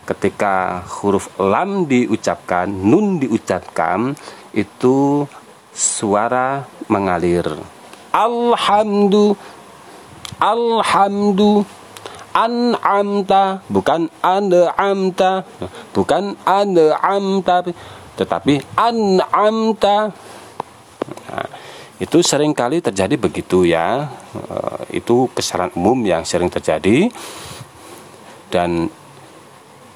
ketika 0.07 0.83
huruf 0.99 1.31
lam 1.39 1.87
diucapkan, 1.87 2.67
nun 2.67 3.21
diucapkan 3.21 4.15
itu 4.51 5.27
suara 5.71 6.67
mengalir. 6.91 7.47
Alhamdu 8.11 9.37
Alhamdu 10.41 11.63
an'amta 12.31 13.61
bukan 13.67 14.07
an'amta 14.23 15.43
bukan 15.91 16.39
an'amta 16.47 17.57
tetapi 18.15 18.63
an'amta 18.79 20.11
nah, 21.27 21.47
itu 22.01 22.25
sering 22.25 22.57
kali 22.57 22.81
terjadi 22.81 23.13
begitu 23.13 23.61
ya. 23.61 24.09
Eh, 24.33 25.05
itu 25.05 25.29
kesalahan 25.37 25.69
umum 25.77 26.01
yang 26.01 26.25
sering 26.25 26.49
terjadi. 26.49 27.13
Dan 28.49 28.89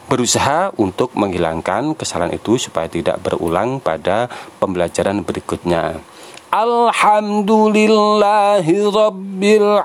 berusaha 0.06 0.70
untuk 0.78 1.18
menghilangkan 1.18 1.98
kesalahan 1.98 2.38
itu 2.38 2.62
supaya 2.62 2.86
tidak 2.86 3.18
berulang 3.26 3.82
pada 3.82 4.30
pembelajaran 4.62 5.26
berikutnya. 5.26 5.98
Alhamdulillahi 6.54 8.86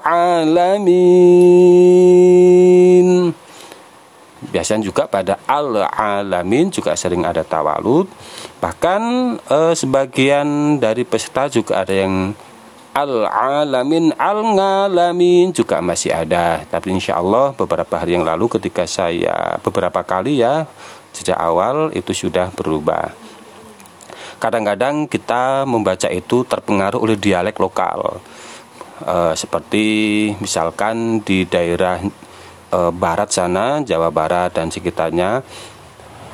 Alamin 0.05 2.70
Biasanya 4.51 4.83
juga 4.83 5.07
pada 5.07 5.39
al-alamin 5.47 6.75
juga 6.75 6.99
sering 6.99 7.23
ada 7.23 7.47
tawalud. 7.47 8.11
Bahkan 8.59 9.03
eh, 9.47 9.75
sebagian 9.79 10.79
dari 10.83 11.07
peserta 11.07 11.47
juga 11.47 11.87
ada 11.87 11.95
yang 11.95 12.35
al-alamin 12.91 14.11
al-ngalamin 14.19 15.55
juga 15.55 15.79
masih 15.79 16.11
ada. 16.11 16.67
Tapi 16.67 16.91
insya 16.91 17.23
Allah 17.23 17.55
beberapa 17.55 17.95
hari 17.97 18.19
yang 18.19 18.27
lalu 18.27 18.51
ketika 18.59 18.85
saya 18.85 19.59
beberapa 19.63 20.03
kali 20.03 20.43
ya 20.43 20.67
sejak 21.15 21.39
awal 21.39 21.95
itu 21.95 22.11
sudah 22.15 22.51
berubah. 22.55 23.15
Kadang-kadang 24.41 25.05
kita 25.05 25.69
membaca 25.69 26.09
itu 26.09 26.49
terpengaruh 26.49 26.97
oleh 26.97 27.17
dialek 27.21 27.61
lokal. 27.61 28.25
E, 29.05 29.37
seperti 29.37 29.85
misalkan 30.41 31.21
di 31.21 31.45
daerah 31.45 32.01
e, 32.71 32.79
barat 32.95 33.29
sana 33.35 33.83
Jawa 33.83 34.09
Barat 34.15 34.55
dan 34.55 34.71
sekitarnya 34.71 35.43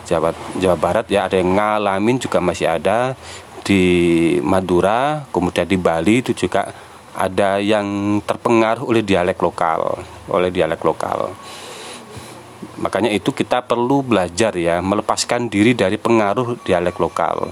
Jawa 0.07 0.31
Jawa 0.61 0.77
Barat 0.79 1.11
ya 1.11 1.27
ada 1.27 1.35
yang 1.35 1.59
ngalamin 1.59 2.23
juga 2.23 2.39
masih 2.39 2.71
ada 2.71 3.19
di 3.67 3.83
Madura, 4.47 5.27
kemudian 5.35 5.67
di 5.67 5.75
Bali 5.75 6.23
itu 6.23 6.31
juga 6.31 6.71
ada 7.19 7.59
yang 7.59 8.21
terpengaruh 8.23 8.87
oleh 8.87 9.03
dialek 9.03 9.43
lokal, 9.43 9.99
oleh 10.31 10.55
dialek 10.55 10.79
lokal. 10.87 11.35
Makanya 12.79 13.11
itu 13.11 13.35
kita 13.35 13.67
perlu 13.67 14.07
belajar 14.07 14.55
ya, 14.55 14.79
melepaskan 14.79 15.51
diri 15.51 15.75
dari 15.75 15.99
pengaruh 15.99 16.63
dialek 16.63 16.95
lokal. 17.03 17.51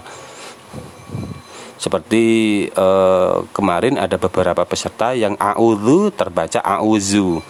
Seperti 1.74 2.24
eh, 2.70 3.36
kemarin 3.50 3.98
ada 3.98 4.14
beberapa 4.14 4.62
peserta 4.62 5.18
yang 5.18 5.34
auzu 5.34 6.14
terbaca 6.14 6.62
auzu 6.62 7.42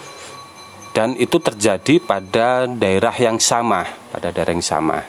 dan 0.94 1.18
itu 1.18 1.42
terjadi 1.42 1.98
pada 1.98 2.70
daerah 2.70 3.10
yang 3.18 3.42
sama 3.42 3.82
pada 4.14 4.30
daerah 4.30 4.54
yang 4.54 4.62
sama. 4.62 5.02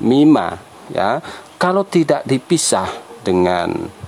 Mima 0.00 0.56
ya. 0.88 1.20
Kalau 1.60 1.84
tidak 1.84 2.24
dipisah 2.24 2.88
dengan 3.20 4.03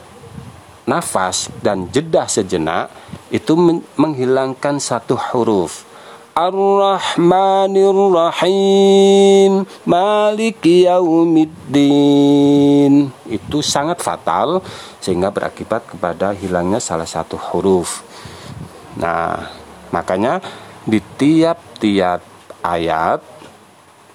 nafas 0.86 1.50
dan 1.60 1.90
jeda 1.90 2.30
sejenak 2.30 2.88
itu 3.34 3.58
menghilangkan 3.98 4.78
satu 4.78 5.18
huruf. 5.18 5.82
Ar-Rahmanir 6.36 7.96
Rahim 8.12 9.64
Maliki 9.88 10.84
Yaumiddin. 10.84 11.88
Itu 13.24 13.64
sangat 13.64 14.04
fatal 14.04 14.60
Sehingga 15.00 15.32
berakibat 15.32 15.88
kepada 15.88 16.36
hilangnya 16.36 16.76
salah 16.76 17.08
satu 17.08 17.40
huruf. 17.40 18.04
Nah 19.00 19.48
makanya 19.88 20.44
di 20.84 21.00
tiap-tiap 21.00 22.20
ayat 22.60 23.24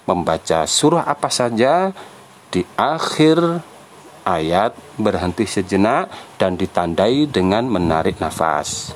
Membaca 0.06 0.62
surah 0.62 1.02
apa 1.10 1.26
saja 1.26 1.90
Di 2.54 2.62
akhir 2.78 3.66
ayat 4.22 4.74
berhenti 4.98 5.46
sejenak 5.46 6.10
Dan 6.38 6.58
ditandai 6.58 7.26
dengan 7.30 7.66
menarik 7.66 8.18
nafas 8.18 8.94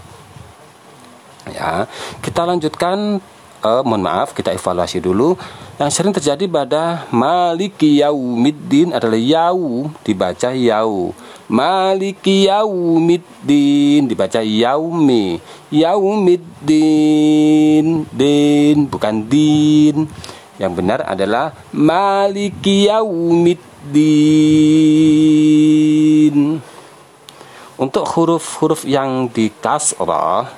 Ya, 1.46 1.86
kita 2.26 2.42
lanjutkan 2.42 3.22
uh, 3.62 3.82
mohon 3.86 4.02
maaf 4.02 4.34
kita 4.34 4.50
evaluasi 4.50 4.98
dulu. 4.98 5.38
Yang 5.76 5.90
sering 5.92 6.10
terjadi 6.16 6.48
pada 6.48 7.04
Maliki 7.12 8.00
Yaumiddin 8.00 8.96
adalah 8.96 9.20
yau 9.20 9.92
dibaca 10.02 10.50
yau. 10.56 11.12
Maliki 11.46 12.50
Yaumiddin 12.50 14.08
dibaca 14.08 14.42
yaumi. 14.42 15.38
Yaumiddin 15.70 17.06
din 18.10 18.76
bukan 18.88 19.22
din. 19.28 20.08
Yang 20.56 20.72
benar 20.80 21.04
adalah 21.04 21.52
Maliki 21.76 22.88
Yaumiddin. 26.26 26.58
Untuk 27.76 28.08
huruf-huruf 28.16 28.88
yang 28.88 29.28
di 29.28 29.52
kasrah 29.52 30.48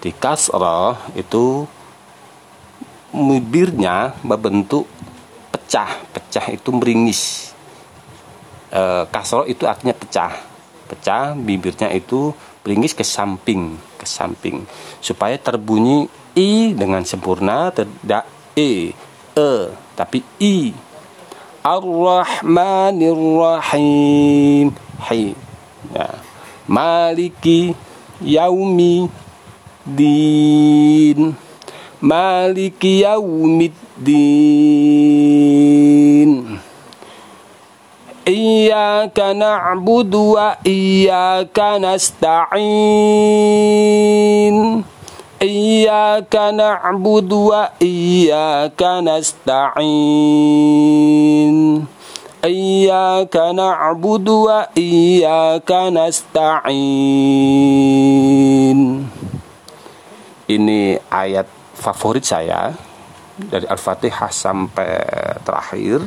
di 0.00 0.12
kasroh 0.12 0.96
itu 1.16 1.64
bibirnya 3.12 4.12
berbentuk 4.20 4.84
pecah. 5.48 5.96
Pecah 6.12 6.52
itu 6.52 6.68
meringis. 6.72 7.52
E, 8.68 9.08
itu 9.48 9.64
artinya 9.64 9.96
pecah. 9.96 10.36
Pecah 10.84 11.32
bibirnya 11.32 11.88
itu 11.96 12.32
meringis 12.60 12.92
ke 12.92 13.04
samping 13.04 13.80
ke 13.96 14.04
samping. 14.04 14.68
Supaya 15.00 15.40
terbunyi 15.40 16.08
i 16.36 16.76
dengan 16.76 17.04
sempurna 17.08 17.72
tidak 17.72 18.28
e 18.52 18.92
e 19.32 19.52
tapi 19.96 20.22
i 20.44 20.89
Ar-Rahmanir 21.60 23.20
Rahim 23.36 24.72
Hai. 24.96 25.36
Ya. 25.92 26.08
Maliki 26.64 27.76
Yaumi 28.24 29.10
Din 29.84 31.36
Maliki 32.00 33.04
Yaumiddin. 33.04 33.76
Iyyaka 38.24 39.36
na'budu 39.36 40.32
wa 40.40 40.56
iyyaka 40.64 41.76
nasta'in 41.76 42.60
Wa 47.48 47.72
iyyaka 47.80 49.00
nasta'in. 49.00 49.88
Iyyaka 52.44 53.56
na'budu 53.56 54.52
wa 54.52 54.68
iyyaka 54.76 55.88
nasta'in. 55.88 56.68
Ini 60.44 60.80
ayat 61.08 61.48
favorit 61.72 62.28
saya 62.28 62.76
dari 63.40 63.64
Al-Fatihah 63.64 64.28
sampai 64.28 64.92
terakhir 65.40 66.04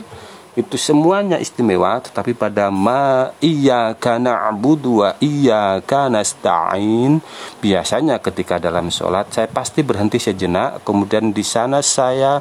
itu 0.53 0.77
semuanya 0.77 1.41
istimewa 1.41 1.97
tetapi 1.97 2.37
pada 2.37 2.69
ma 2.69 3.33
iya 3.41 3.97
kana 3.97 4.49
abudu 4.53 5.01
wa 5.01 5.17
iya 5.17 5.81
kana 5.81 6.21
stain 6.21 7.21
biasanya 7.57 8.21
ketika 8.21 8.61
dalam 8.61 8.93
sholat 8.93 9.33
saya 9.33 9.49
pasti 9.49 9.81
berhenti 9.81 10.21
sejenak 10.21 10.85
kemudian 10.85 11.33
di 11.33 11.41
sana 11.41 11.81
saya 11.81 12.37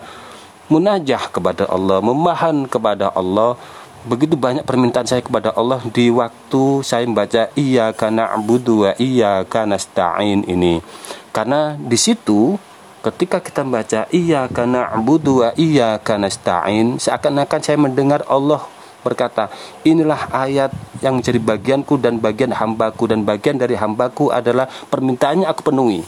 munajah 0.72 1.28
kepada 1.28 1.68
Allah 1.68 2.00
memohon 2.00 2.64
kepada 2.64 3.12
Allah. 3.12 3.60
Begitu 4.02 4.34
banyak 4.34 4.66
permintaan 4.66 5.06
saya 5.06 5.22
kepada 5.22 5.54
Allah 5.54 5.78
di 5.94 6.10
waktu 6.10 6.82
saya 6.82 7.06
membaca 7.06 7.46
iya 7.54 7.94
kana 7.94 8.34
abudu 8.34 8.82
wa 8.82 8.92
iya 8.98 9.46
kana 9.46 9.78
stain 9.78 10.42
ini. 10.42 10.82
Karena 11.30 11.78
di 11.78 11.94
situ 11.94 12.58
ketika 13.02 13.42
kita 13.42 13.66
membaca 13.66 14.06
iya 14.14 14.46
karena 14.46 14.86
abudu 14.94 15.42
wa 15.42 15.50
iya 15.58 15.98
karena 15.98 16.30
stain 16.30 17.02
seakan-akan 17.02 17.60
saya 17.60 17.78
mendengar 17.78 18.22
Allah 18.30 18.62
berkata 19.02 19.50
inilah 19.82 20.30
ayat 20.30 20.70
yang 21.02 21.18
menjadi 21.18 21.42
bagianku 21.42 21.98
dan 21.98 22.22
bagian 22.22 22.54
hambaku 22.54 23.10
dan 23.10 23.26
bagian 23.26 23.58
dari 23.58 23.74
hambaku 23.74 24.30
adalah 24.30 24.70
permintaannya 24.70 25.50
aku 25.50 25.60
penuhi. 25.66 26.00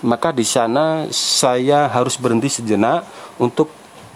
Maka 0.00 0.32
di 0.32 0.46
sana 0.46 1.04
saya 1.12 1.90
harus 1.90 2.16
berhenti 2.16 2.48
sejenak 2.48 3.04
untuk 3.36 3.68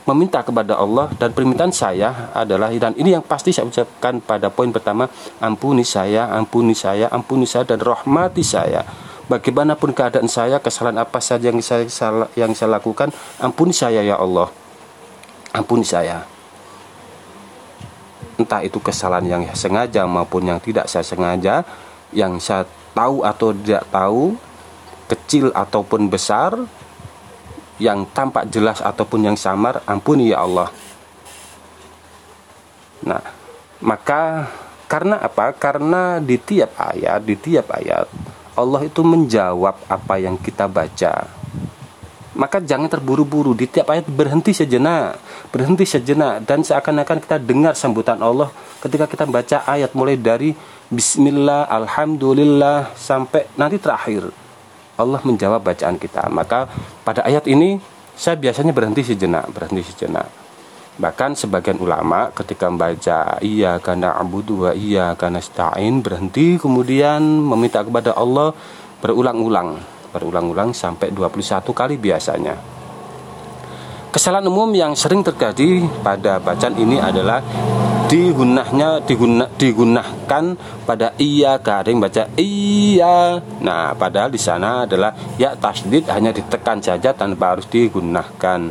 meminta 0.08 0.40
kepada 0.40 0.80
Allah 0.80 1.12
dan 1.16 1.32
permintaan 1.32 1.72
saya 1.74 2.32
adalah 2.32 2.72
dan 2.72 2.96
ini 2.96 3.16
yang 3.16 3.24
pasti 3.24 3.52
saya 3.52 3.68
ucapkan 3.68 4.20
pada 4.20 4.48
poin 4.52 4.68
pertama 4.68 5.08
ampuni 5.40 5.84
saya 5.84 6.28
ampuni 6.32 6.76
saya 6.76 7.08
ampuni 7.08 7.48
saya 7.48 7.64
dan 7.68 7.80
rahmati 7.80 8.44
saya 8.44 8.84
bagaimanapun 9.28 9.96
keadaan 9.96 10.28
saya, 10.28 10.60
kesalahan 10.60 11.00
apa 11.00 11.18
saja 11.20 11.48
yang 11.48 11.60
saya 11.60 11.88
yang 12.36 12.52
saya 12.52 12.76
lakukan, 12.76 13.10
ampuni 13.40 13.72
saya 13.72 14.04
ya 14.04 14.20
Allah. 14.20 14.48
Ampuni 15.54 15.86
saya. 15.86 16.26
Entah 18.34 18.66
itu 18.66 18.82
kesalahan 18.82 19.26
yang 19.30 19.42
sengaja 19.54 20.02
maupun 20.10 20.50
yang 20.50 20.58
tidak 20.58 20.90
saya 20.90 21.06
sengaja, 21.06 21.62
yang 22.10 22.42
saya 22.42 22.66
tahu 22.90 23.22
atau 23.22 23.54
tidak 23.54 23.86
tahu, 23.94 24.34
kecil 25.06 25.54
ataupun 25.54 26.10
besar, 26.10 26.58
yang 27.78 28.02
tampak 28.10 28.50
jelas 28.50 28.82
ataupun 28.82 29.30
yang 29.30 29.38
samar, 29.38 29.86
ampuni 29.86 30.34
ya 30.34 30.42
Allah. 30.42 30.68
Nah, 33.06 33.22
maka 33.78 34.50
karena 34.90 35.22
apa? 35.22 35.54
Karena 35.54 36.18
di 36.18 36.34
tiap 36.34 36.74
ayat, 36.74 37.22
di 37.22 37.38
tiap 37.38 37.70
ayat 37.70 38.10
Allah 38.54 38.86
itu 38.86 39.02
menjawab 39.02 39.74
apa 39.90 40.14
yang 40.22 40.38
kita 40.38 40.70
baca. 40.70 41.26
Maka 42.34 42.58
jangan 42.58 42.90
terburu-buru 42.90 43.54
di 43.54 43.70
tiap 43.70 43.94
ayat 43.94 44.10
berhenti 44.10 44.50
sejenak, 44.50 45.22
berhenti 45.54 45.86
sejenak 45.86 46.42
dan 46.42 46.66
seakan-akan 46.66 47.22
kita 47.22 47.38
dengar 47.38 47.78
sambutan 47.78 48.18
Allah 48.18 48.50
ketika 48.82 49.06
kita 49.06 49.24
baca 49.26 49.62
ayat 49.70 49.94
mulai 49.94 50.18
dari 50.18 50.50
bismillah, 50.90 51.70
alhamdulillah 51.70 52.90
sampai 52.98 53.46
nanti 53.54 53.78
terakhir. 53.78 54.34
Allah 54.98 55.22
menjawab 55.22 55.62
bacaan 55.62 55.98
kita. 55.98 56.26
Maka 56.30 56.70
pada 57.06 57.22
ayat 57.26 57.46
ini 57.50 57.78
saya 58.14 58.38
biasanya 58.38 58.70
berhenti 58.70 59.02
sejenak, 59.02 59.50
berhenti 59.50 59.82
sejenak. 59.94 60.43
Bahkan 60.94 61.34
sebagian 61.34 61.82
ulama 61.82 62.30
ketika 62.30 62.70
membaca 62.70 63.42
iya 63.42 63.82
karena 63.82 64.14
abudu 64.14 64.70
wa 64.70 64.72
iya 64.78 65.18
karena 65.18 65.42
stain 65.42 65.98
berhenti 65.98 66.54
kemudian 66.54 67.18
meminta 67.18 67.82
kepada 67.82 68.14
Allah 68.14 68.54
berulang-ulang, 69.02 69.82
berulang-ulang 70.14 70.70
sampai 70.70 71.10
21 71.10 71.66
kali 71.74 71.98
biasanya. 71.98 72.54
Kesalahan 74.14 74.46
umum 74.46 74.70
yang 74.70 74.94
sering 74.94 75.26
terjadi 75.26 75.82
pada 75.98 76.38
bacaan 76.38 76.78
ini 76.78 77.02
adalah 77.02 77.42
digunahnya 78.06 79.02
diguna, 79.02 79.50
digunakan 79.58 80.44
pada 80.86 81.18
iya 81.18 81.58
kadang 81.58 81.98
baca 81.98 82.30
iya. 82.38 83.42
Nah, 83.58 83.90
padahal 83.98 84.30
di 84.30 84.38
sana 84.38 84.86
adalah 84.86 85.10
ya 85.34 85.58
tasdid 85.58 86.06
hanya 86.06 86.30
ditekan 86.30 86.78
saja 86.78 87.10
tanpa 87.10 87.58
harus 87.58 87.66
digunakan 87.66 88.70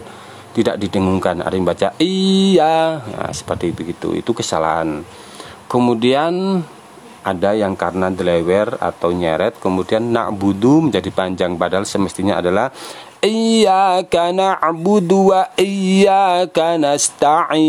tidak 0.53 0.77
didengungkan. 0.79 1.41
Ada 1.41 1.57
yang 1.57 1.65
baca 1.67 1.89
iya. 1.99 3.01
Nah, 3.01 3.33
seperti 3.33 3.73
begitu. 3.73 4.13
Itu 4.13 4.31
kesalahan. 4.37 5.03
Kemudian 5.67 6.61
ada 7.23 7.55
yang 7.55 7.73
karena 7.79 8.11
delewer 8.11 8.75
atau 8.83 9.15
nyeret 9.15 9.55
kemudian 9.57 10.11
nak 10.11 10.35
budu 10.35 10.91
menjadi 10.91 11.07
panjang 11.07 11.55
padahal 11.55 11.87
semestinya 11.87 12.43
adalah 12.43 12.67
iya 13.23 14.03
karena 14.03 14.59
abudu 14.59 15.31
wa 15.31 15.47
karena 16.51 16.93
nasta'in. 16.99 17.63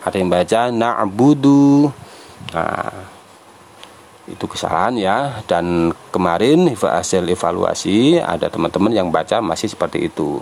Ada 0.00 0.16
yang 0.16 0.32
baca 0.32 0.72
na'budu. 0.72 1.92
Nah 2.56 3.11
itu 4.30 4.46
kesalahan 4.46 4.94
ya. 4.98 5.42
Dan 5.50 5.90
kemarin 6.14 6.70
hasil 6.74 7.26
evaluasi 7.26 8.22
ada 8.22 8.46
teman-teman 8.46 8.92
yang 8.94 9.10
baca 9.10 9.42
masih 9.42 9.66
seperti 9.70 10.06
itu. 10.06 10.38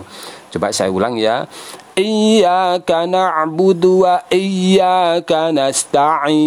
Coba 0.51 0.69
saya 0.75 0.91
ulang 0.91 1.17
ya. 1.17 1.47
Iyyaka 1.95 3.07
na'budu 3.07 4.07
wa 4.07 4.23
iyyaka 4.31 5.51
nasta'in. 5.51 6.37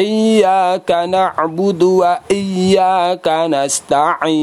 Iyyaka 0.00 1.04
na'budu 1.08 2.04
wa 2.04 2.20
iyyaka 2.28 3.48
nasta'in. 3.48 4.40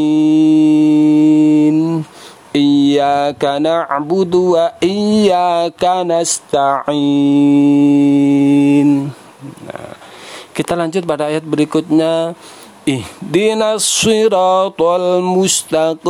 Iyyaka 2.57 3.61
na'budu 3.61 4.57
wa 4.57 4.73
iyyaka 4.81 6.01
nasta'in. 6.01 6.97
Nah 9.07 9.26
kita 10.57 10.73
lanjut 10.73 11.05
pada 11.05 11.29
ayat 11.29 11.45
berikutnya. 11.45 12.33
Ihdinas 12.89 13.85
siratal 13.85 15.21
mustaqim. 15.21 16.09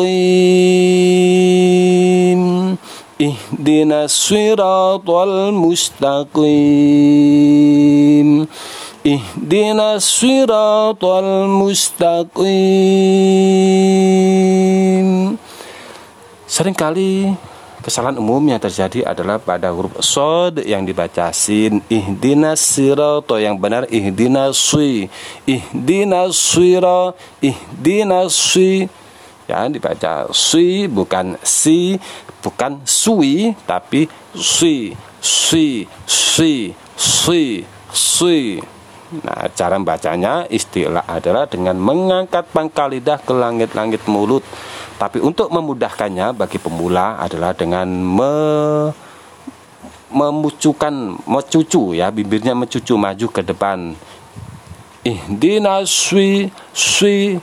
Ihdinas 3.20 4.16
siratal 4.16 5.52
mustaqim. 5.52 6.48
Ihdinas 9.04 10.08
siratal 10.08 11.52
mustaqim. 11.52 12.48
Seringkali 16.48 17.36
Kesalahan 17.88 18.20
umum 18.20 18.44
yang 18.44 18.60
terjadi 18.60 19.08
adalah 19.08 19.40
pada 19.40 19.72
huruf 19.72 20.04
sod 20.04 20.60
yang 20.60 20.84
dibaca 20.84 21.32
sin. 21.32 21.80
Ihdinas 21.88 22.60
sirato 22.60 23.40
yang 23.40 23.56
benar 23.56 23.88
ihdinas 23.88 24.60
swi 24.60 25.08
ihdinas 25.48 26.36
swira 26.36 27.16
ihdinas 27.40 28.36
swi 28.36 28.92
ya 29.48 29.72
dibaca 29.72 30.28
swi 30.36 30.92
bukan 30.92 31.40
si 31.48 31.96
bukan 32.44 32.84
sui 32.84 33.56
tapi 33.64 34.12
si 34.36 34.92
si 35.24 35.88
si 36.04 36.76
si 37.00 37.64
si. 37.96 38.60
Nah, 39.08 39.48
cara 39.56 39.80
membacanya 39.80 40.44
istilah 40.52 41.08
adalah 41.08 41.48
dengan 41.48 41.80
mengangkat 41.80 42.52
pangkal 42.52 42.92
lidah 42.92 43.24
ke 43.24 43.32
langit-langit 43.32 44.04
mulut. 44.12 44.44
Tapi 44.98 45.22
untuk 45.22 45.54
memudahkannya 45.54 46.34
bagi 46.34 46.58
pemula 46.58 47.22
adalah 47.22 47.54
dengan 47.54 47.86
me 47.86 48.34
memucukan 50.08 51.20
mecucu 51.28 51.92
ya 51.94 52.10
bibirnya 52.10 52.58
mencucu 52.58 52.98
maju 52.98 53.28
ke 53.30 53.42
depan. 53.46 53.94
Ihdina 55.06 55.86
swi 55.86 56.50
swi 56.74 57.38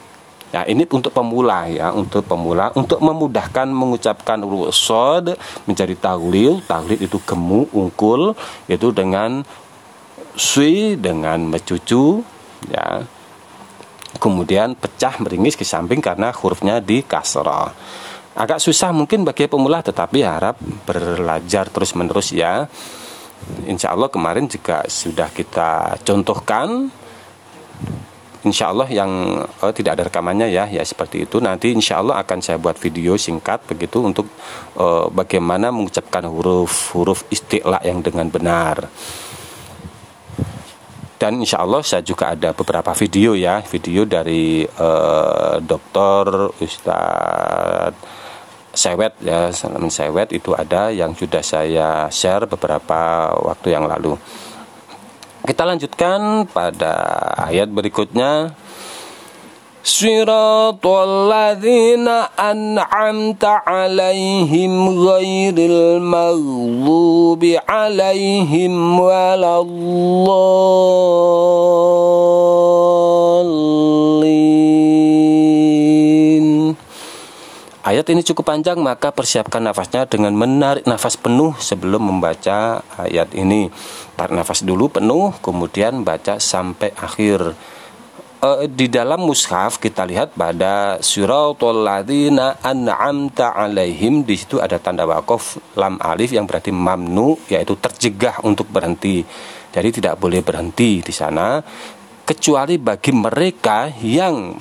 ya 0.51 0.67
ini 0.67 0.83
untuk 0.91 1.15
pemula 1.15 1.71
ya 1.71 1.95
untuk 1.95 2.27
pemula. 2.27 2.75
Untuk 2.75 2.99
memudahkan 2.99 3.71
mengucapkan 3.71 4.43
huruf 4.43 4.75
sod 4.75 5.39
menjadi 5.71 5.95
tahlil. 5.95 6.59
Tahlil 6.67 6.99
itu 6.99 7.23
gemu 7.23 7.71
ungkul. 7.71 8.35
Itu 8.67 8.91
dengan 8.91 9.47
sui 10.35 10.99
dengan 10.99 11.47
mencucu 11.47 12.19
ya 12.67 13.07
kemudian 14.19 14.79
pecah 14.79 15.19
meringis 15.21 15.59
ke 15.59 15.67
samping 15.67 15.99
karena 15.99 16.31
hurufnya 16.31 16.79
di 16.79 17.03
kasroh 17.03 17.73
agak 18.35 18.59
susah 18.59 18.91
mungkin 18.91 19.23
bagi 19.23 19.47
pemula 19.47 19.81
tetapi 19.81 20.27
harap 20.27 20.59
belajar 20.85 21.71
terus 21.71 21.95
menerus 21.95 22.35
ya. 22.35 22.67
Insya 23.69 23.95
Allah 23.95 24.11
kemarin 24.11 24.51
juga 24.51 24.83
sudah 24.91 25.31
kita 25.31 26.03
contohkan. 26.03 26.91
Insya 28.45 28.69
Allah 28.77 28.85
yang 28.93 29.41
oh, 29.41 29.73
tidak 29.73 29.97
ada 29.97 30.05
rekamannya 30.13 30.53
ya 30.53 30.69
ya 30.69 30.85
seperti 30.85 31.25
itu. 31.25 31.41
Nanti 31.41 31.73
Insya 31.73 32.05
Allah 32.05 32.21
akan 32.21 32.45
saya 32.45 32.61
buat 32.61 32.77
video 32.77 33.17
singkat 33.17 33.65
begitu 33.65 34.05
untuk 34.05 34.29
uh, 34.77 35.09
bagaimana 35.09 35.73
mengucapkan 35.73 36.29
huruf-huruf 36.29 37.25
istilah 37.33 37.81
yang 37.81 38.05
dengan 38.05 38.29
benar 38.29 38.91
dan 41.19 41.39
insya 41.39 41.63
Allah 41.63 41.81
saya 41.87 42.03
juga 42.03 42.35
ada 42.35 42.51
beberapa 42.51 42.91
video 42.93 43.39
ya. 43.39 43.63
Video 43.63 44.03
dari 44.03 44.67
uh, 44.67 45.63
dokter 45.63 46.51
Ustadz 46.59 47.99
sewet 48.75 49.15
ya 49.23 49.55
salamin 49.55 49.91
sewet. 49.91 50.35
Itu 50.35 50.59
ada 50.59 50.91
yang 50.91 51.15
sudah 51.15 51.41
saya 51.41 52.11
share 52.11 52.51
beberapa 52.51 53.31
waktu 53.39 53.73
yang 53.73 53.87
lalu. 53.87 54.19
Kita 55.45 55.63
lanjutkan 55.69 56.49
pada 56.49 56.95
ayat 57.37 57.69
berikutnya 57.69 58.57
Siratul 59.85 61.29
ladzina 61.29 62.33
an'amta 62.41 63.69
alaihim 63.69 64.97
ghairil 64.97 66.01
maghdubi 66.01 67.61
alaihim 67.69 68.97
Ayat 77.85 78.09
ini 78.09 78.25
cukup 78.25 78.49
panjang 78.49 78.81
maka 78.81 79.13
persiapkan 79.13 79.61
nafasnya 79.61 80.09
dengan 80.09 80.33
menarik 80.33 80.89
nafas 80.89 81.21
penuh 81.21 81.53
sebelum 81.61 82.09
membaca 82.09 82.81
ayat 82.97 83.37
ini. 83.37 83.69
Tarik 84.17 84.33
nafas 84.33 84.65
dulu 84.65 84.89
penuh 84.89 85.37
kemudian 85.45 86.09
baca 86.09 86.41
sampai 86.41 86.97
akhir. 86.97 87.53
E, 88.45 88.69
di 88.69 88.93
dalam 88.93 89.25
mushaf 89.25 89.81
kita 89.81 90.05
lihat 90.05 90.37
pada 90.37 91.01
suratul 91.01 91.81
ladzina 91.81 92.61
an'amta 92.61 93.57
alaihim 93.57 94.21
di 94.21 94.37
situ 94.37 94.61
ada 94.61 94.77
tanda 94.77 95.09
wakaf 95.09 95.57
lam 95.81 95.97
alif 95.97 96.29
yang 96.37 96.45
berarti 96.45 96.69
mamnu 96.69 97.41
yaitu 97.49 97.73
terjegah 97.81 98.45
untuk 98.45 98.69
berhenti. 98.69 99.25
Jadi 99.73 99.89
tidak 99.97 100.21
boleh 100.21 100.45
berhenti 100.45 101.01
di 101.01 101.09
sana 101.09 101.57
kecuali 102.29 102.77
bagi 102.77 103.17
mereka 103.17 103.89
yang 104.05 104.53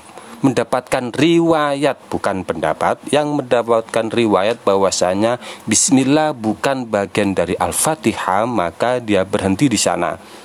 mendapatkan 0.47 1.11
riwayat 1.11 2.07
bukan 2.07 2.47
pendapat 2.47 3.03
yang 3.11 3.35
mendapatkan 3.35 4.07
riwayat 4.07 4.63
bahwasanya 4.63 5.43
bismillah 5.67 6.31
bukan 6.31 6.87
bagian 6.87 7.35
dari 7.35 7.59
Al-Fatihah 7.59 8.47
maka 8.47 9.03
dia 9.03 9.27
berhenti 9.27 9.67
di 9.67 9.79
sana. 9.79 10.42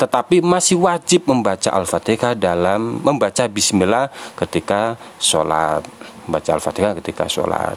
Tetapi 0.00 0.40
masih 0.40 0.80
wajib 0.80 1.28
membaca 1.28 1.68
Al-Fatihah 1.68 2.32
dalam 2.32 3.04
membaca 3.04 3.44
bismillah 3.44 4.08
ketika 4.32 4.96
sholat. 5.20 5.84
Membaca 6.24 6.50
Al-Fatihah 6.56 6.96
ketika 6.96 7.28
sholat. 7.28 7.76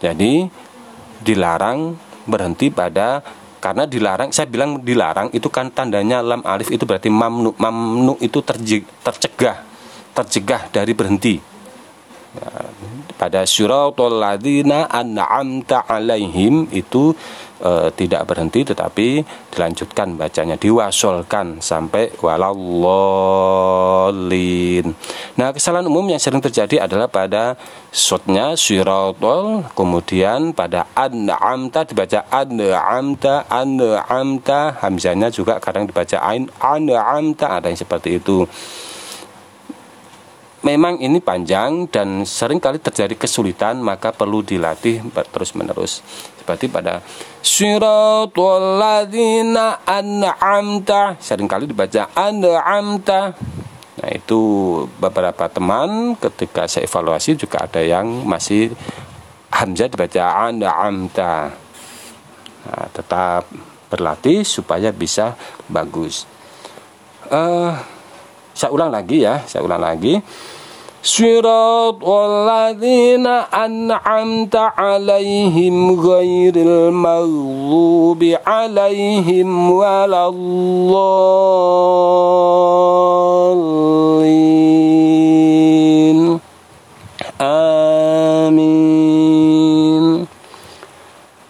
Jadi 0.00 0.48
dilarang 1.20 1.92
berhenti 2.24 2.72
pada 2.72 3.20
karena 3.60 3.84
dilarang 3.84 4.32
saya 4.32 4.48
bilang 4.48 4.80
dilarang 4.80 5.28
itu 5.36 5.48
kan 5.52 5.68
tandanya 5.72 6.24
lam 6.24 6.40
alif 6.44 6.72
itu 6.72 6.84
berarti 6.88 7.08
mamnu 7.08 7.56
mamnu 7.56 8.14
itu 8.20 8.38
tercegah 8.40 9.60
tercegah 10.16 10.72
dari 10.72 10.92
berhenti. 10.96 11.36
Ya, 12.36 12.52
pada 13.16 13.48
suratul 13.48 14.20
ladzina 14.20 14.84
an'amta 14.92 15.88
alaihim 15.88 16.68
itu 16.70 17.16
e, 17.60 17.88
tidak 17.96 18.28
berhenti 18.28 18.64
tetapi 18.68 19.24
dilanjutkan 19.50 20.20
bacanya 20.20 20.60
diwasolkan 20.60 21.64
sampai 21.64 22.12
walallolin. 22.20 23.26
Nah 25.40 25.52
kesalahan 25.56 25.88
umum 25.88 26.04
yang 26.12 26.20
sering 26.20 26.44
terjadi 26.44 26.84
adalah 26.84 27.08
pada 27.08 27.56
shotnya 27.88 28.52
suratul 28.56 29.64
kemudian 29.72 30.52
pada 30.52 30.84
an'amta 30.92 31.88
dibaca 31.88 32.28
an'amta 32.28 33.48
an'amta 33.48 34.76
hamzanya 34.84 35.32
juga 35.32 35.56
kadang 35.56 35.88
dibaca 35.88 36.20
ain 36.20 36.52
an'amta 36.60 37.56
ada 37.56 37.72
yang 37.72 37.80
seperti 37.80 38.20
itu 38.20 38.44
memang 40.66 40.98
ini 40.98 41.22
panjang 41.22 41.86
dan 41.86 42.26
sering 42.26 42.58
kali 42.58 42.82
terjadi 42.82 43.14
kesulitan 43.14 43.78
maka 43.78 44.10
perlu 44.10 44.42
dilatih 44.42 44.98
terus 45.30 45.54
menerus 45.54 46.02
seperti 46.42 46.66
pada 46.66 47.06
siratul 47.38 48.82
ladzina 48.82 49.86
an'amta 49.86 51.22
kali 51.22 51.70
dibaca 51.70 52.10
an'amta. 52.18 53.20
Nah 53.96 54.10
itu 54.10 54.42
beberapa 54.98 55.46
teman 55.46 56.18
ketika 56.18 56.66
saya 56.66 56.90
evaluasi 56.90 57.38
juga 57.38 57.62
ada 57.62 57.78
yang 57.78 58.26
masih 58.26 58.74
hamzah 59.54 59.86
dibaca 59.86 60.50
an'amta. 60.50 61.54
Nah, 62.66 62.86
tetap 62.90 63.46
berlatih 63.86 64.42
supaya 64.42 64.90
bisa 64.90 65.38
bagus. 65.70 66.26
Uh, 67.30 67.78
saya 68.56 68.72
ulang 68.72 68.88
lagi 68.88 69.20
ya 69.20 69.44
saya 69.44 69.60
ulang 69.60 69.84
lagi 69.84 70.16
صراط 71.05 72.05
الذين 72.05 73.27
أنعمت 73.49 74.55
عليهم 74.55 75.99
غير 75.99 76.53
المغضوب 76.55 78.21
عليهم 78.45 79.71
ولا 79.71 80.29
الضالين 80.29 81.01
Amin 87.41 88.69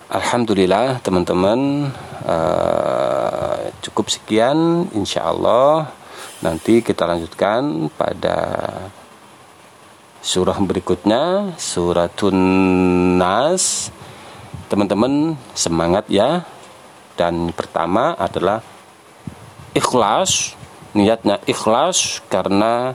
Alhamdulillah 0.08 1.04
teman-teman 1.04 1.92
uh, 2.24 3.68
Cukup 3.84 4.08
sekian 4.08 4.88
Insya 4.96 5.28
Allah 5.28 5.92
Nanti 6.40 6.80
kita 6.80 7.04
lanjutkan 7.04 7.92
pada 7.92 8.40
surah 10.27 10.59
berikutnya 10.59 11.55
suratun 11.55 12.35
nas. 13.15 13.95
Teman-teman 14.67 15.39
semangat 15.55 16.11
ya. 16.11 16.43
Dan 17.15 17.55
pertama 17.55 18.19
adalah 18.19 18.61
ikhlas 19.73 20.59
niatnya 20.93 21.39
ikhlas 21.47 22.21
karena 22.27 22.93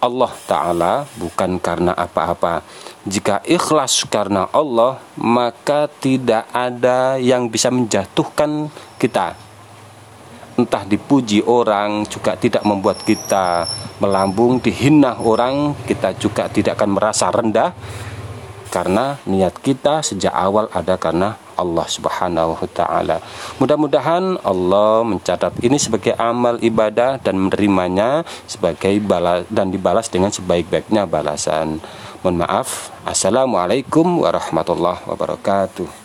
Allah 0.00 0.32
Ta'ala 0.48 1.04
bukan 1.20 1.60
karena 1.60 1.92
apa-apa. 1.92 2.64
Jika 3.04 3.44
ikhlas 3.44 4.08
karena 4.08 4.48
Allah 4.48 4.96
maka 5.20 5.92
tidak 6.00 6.48
ada 6.56 7.20
yang 7.20 7.52
bisa 7.52 7.68
menjatuhkan 7.68 8.72
kita 8.96 9.49
entah 10.62 10.84
dipuji 10.84 11.40
orang 11.44 12.04
juga 12.06 12.36
tidak 12.36 12.62
membuat 12.62 13.00
kita 13.02 13.64
melambung 14.00 14.60
dihina 14.60 15.16
orang 15.20 15.72
kita 15.84 16.16
juga 16.16 16.48
tidak 16.52 16.76
akan 16.80 16.90
merasa 16.96 17.32
rendah 17.32 17.72
karena 18.70 19.18
niat 19.26 19.58
kita 19.58 20.00
sejak 20.00 20.30
awal 20.30 20.70
ada 20.70 20.94
karena 20.94 21.34
Allah 21.58 21.84
Subhanahu 21.84 22.56
wa 22.56 22.70
taala. 22.70 23.18
Mudah-mudahan 23.60 24.40
Allah 24.40 25.04
mencatat 25.04 25.60
ini 25.60 25.76
sebagai 25.76 26.16
amal 26.16 26.56
ibadah 26.62 27.20
dan 27.20 27.36
menerimanya 27.36 28.24
sebagai 28.48 28.96
balas 29.04 29.44
dan 29.52 29.68
dibalas 29.68 30.08
dengan 30.08 30.32
sebaik-baiknya 30.32 31.04
balasan. 31.04 31.82
Mohon 32.24 32.48
maaf. 32.48 32.94
Assalamualaikum 33.04 34.24
warahmatullahi 34.24 35.04
wabarakatuh. 35.04 35.99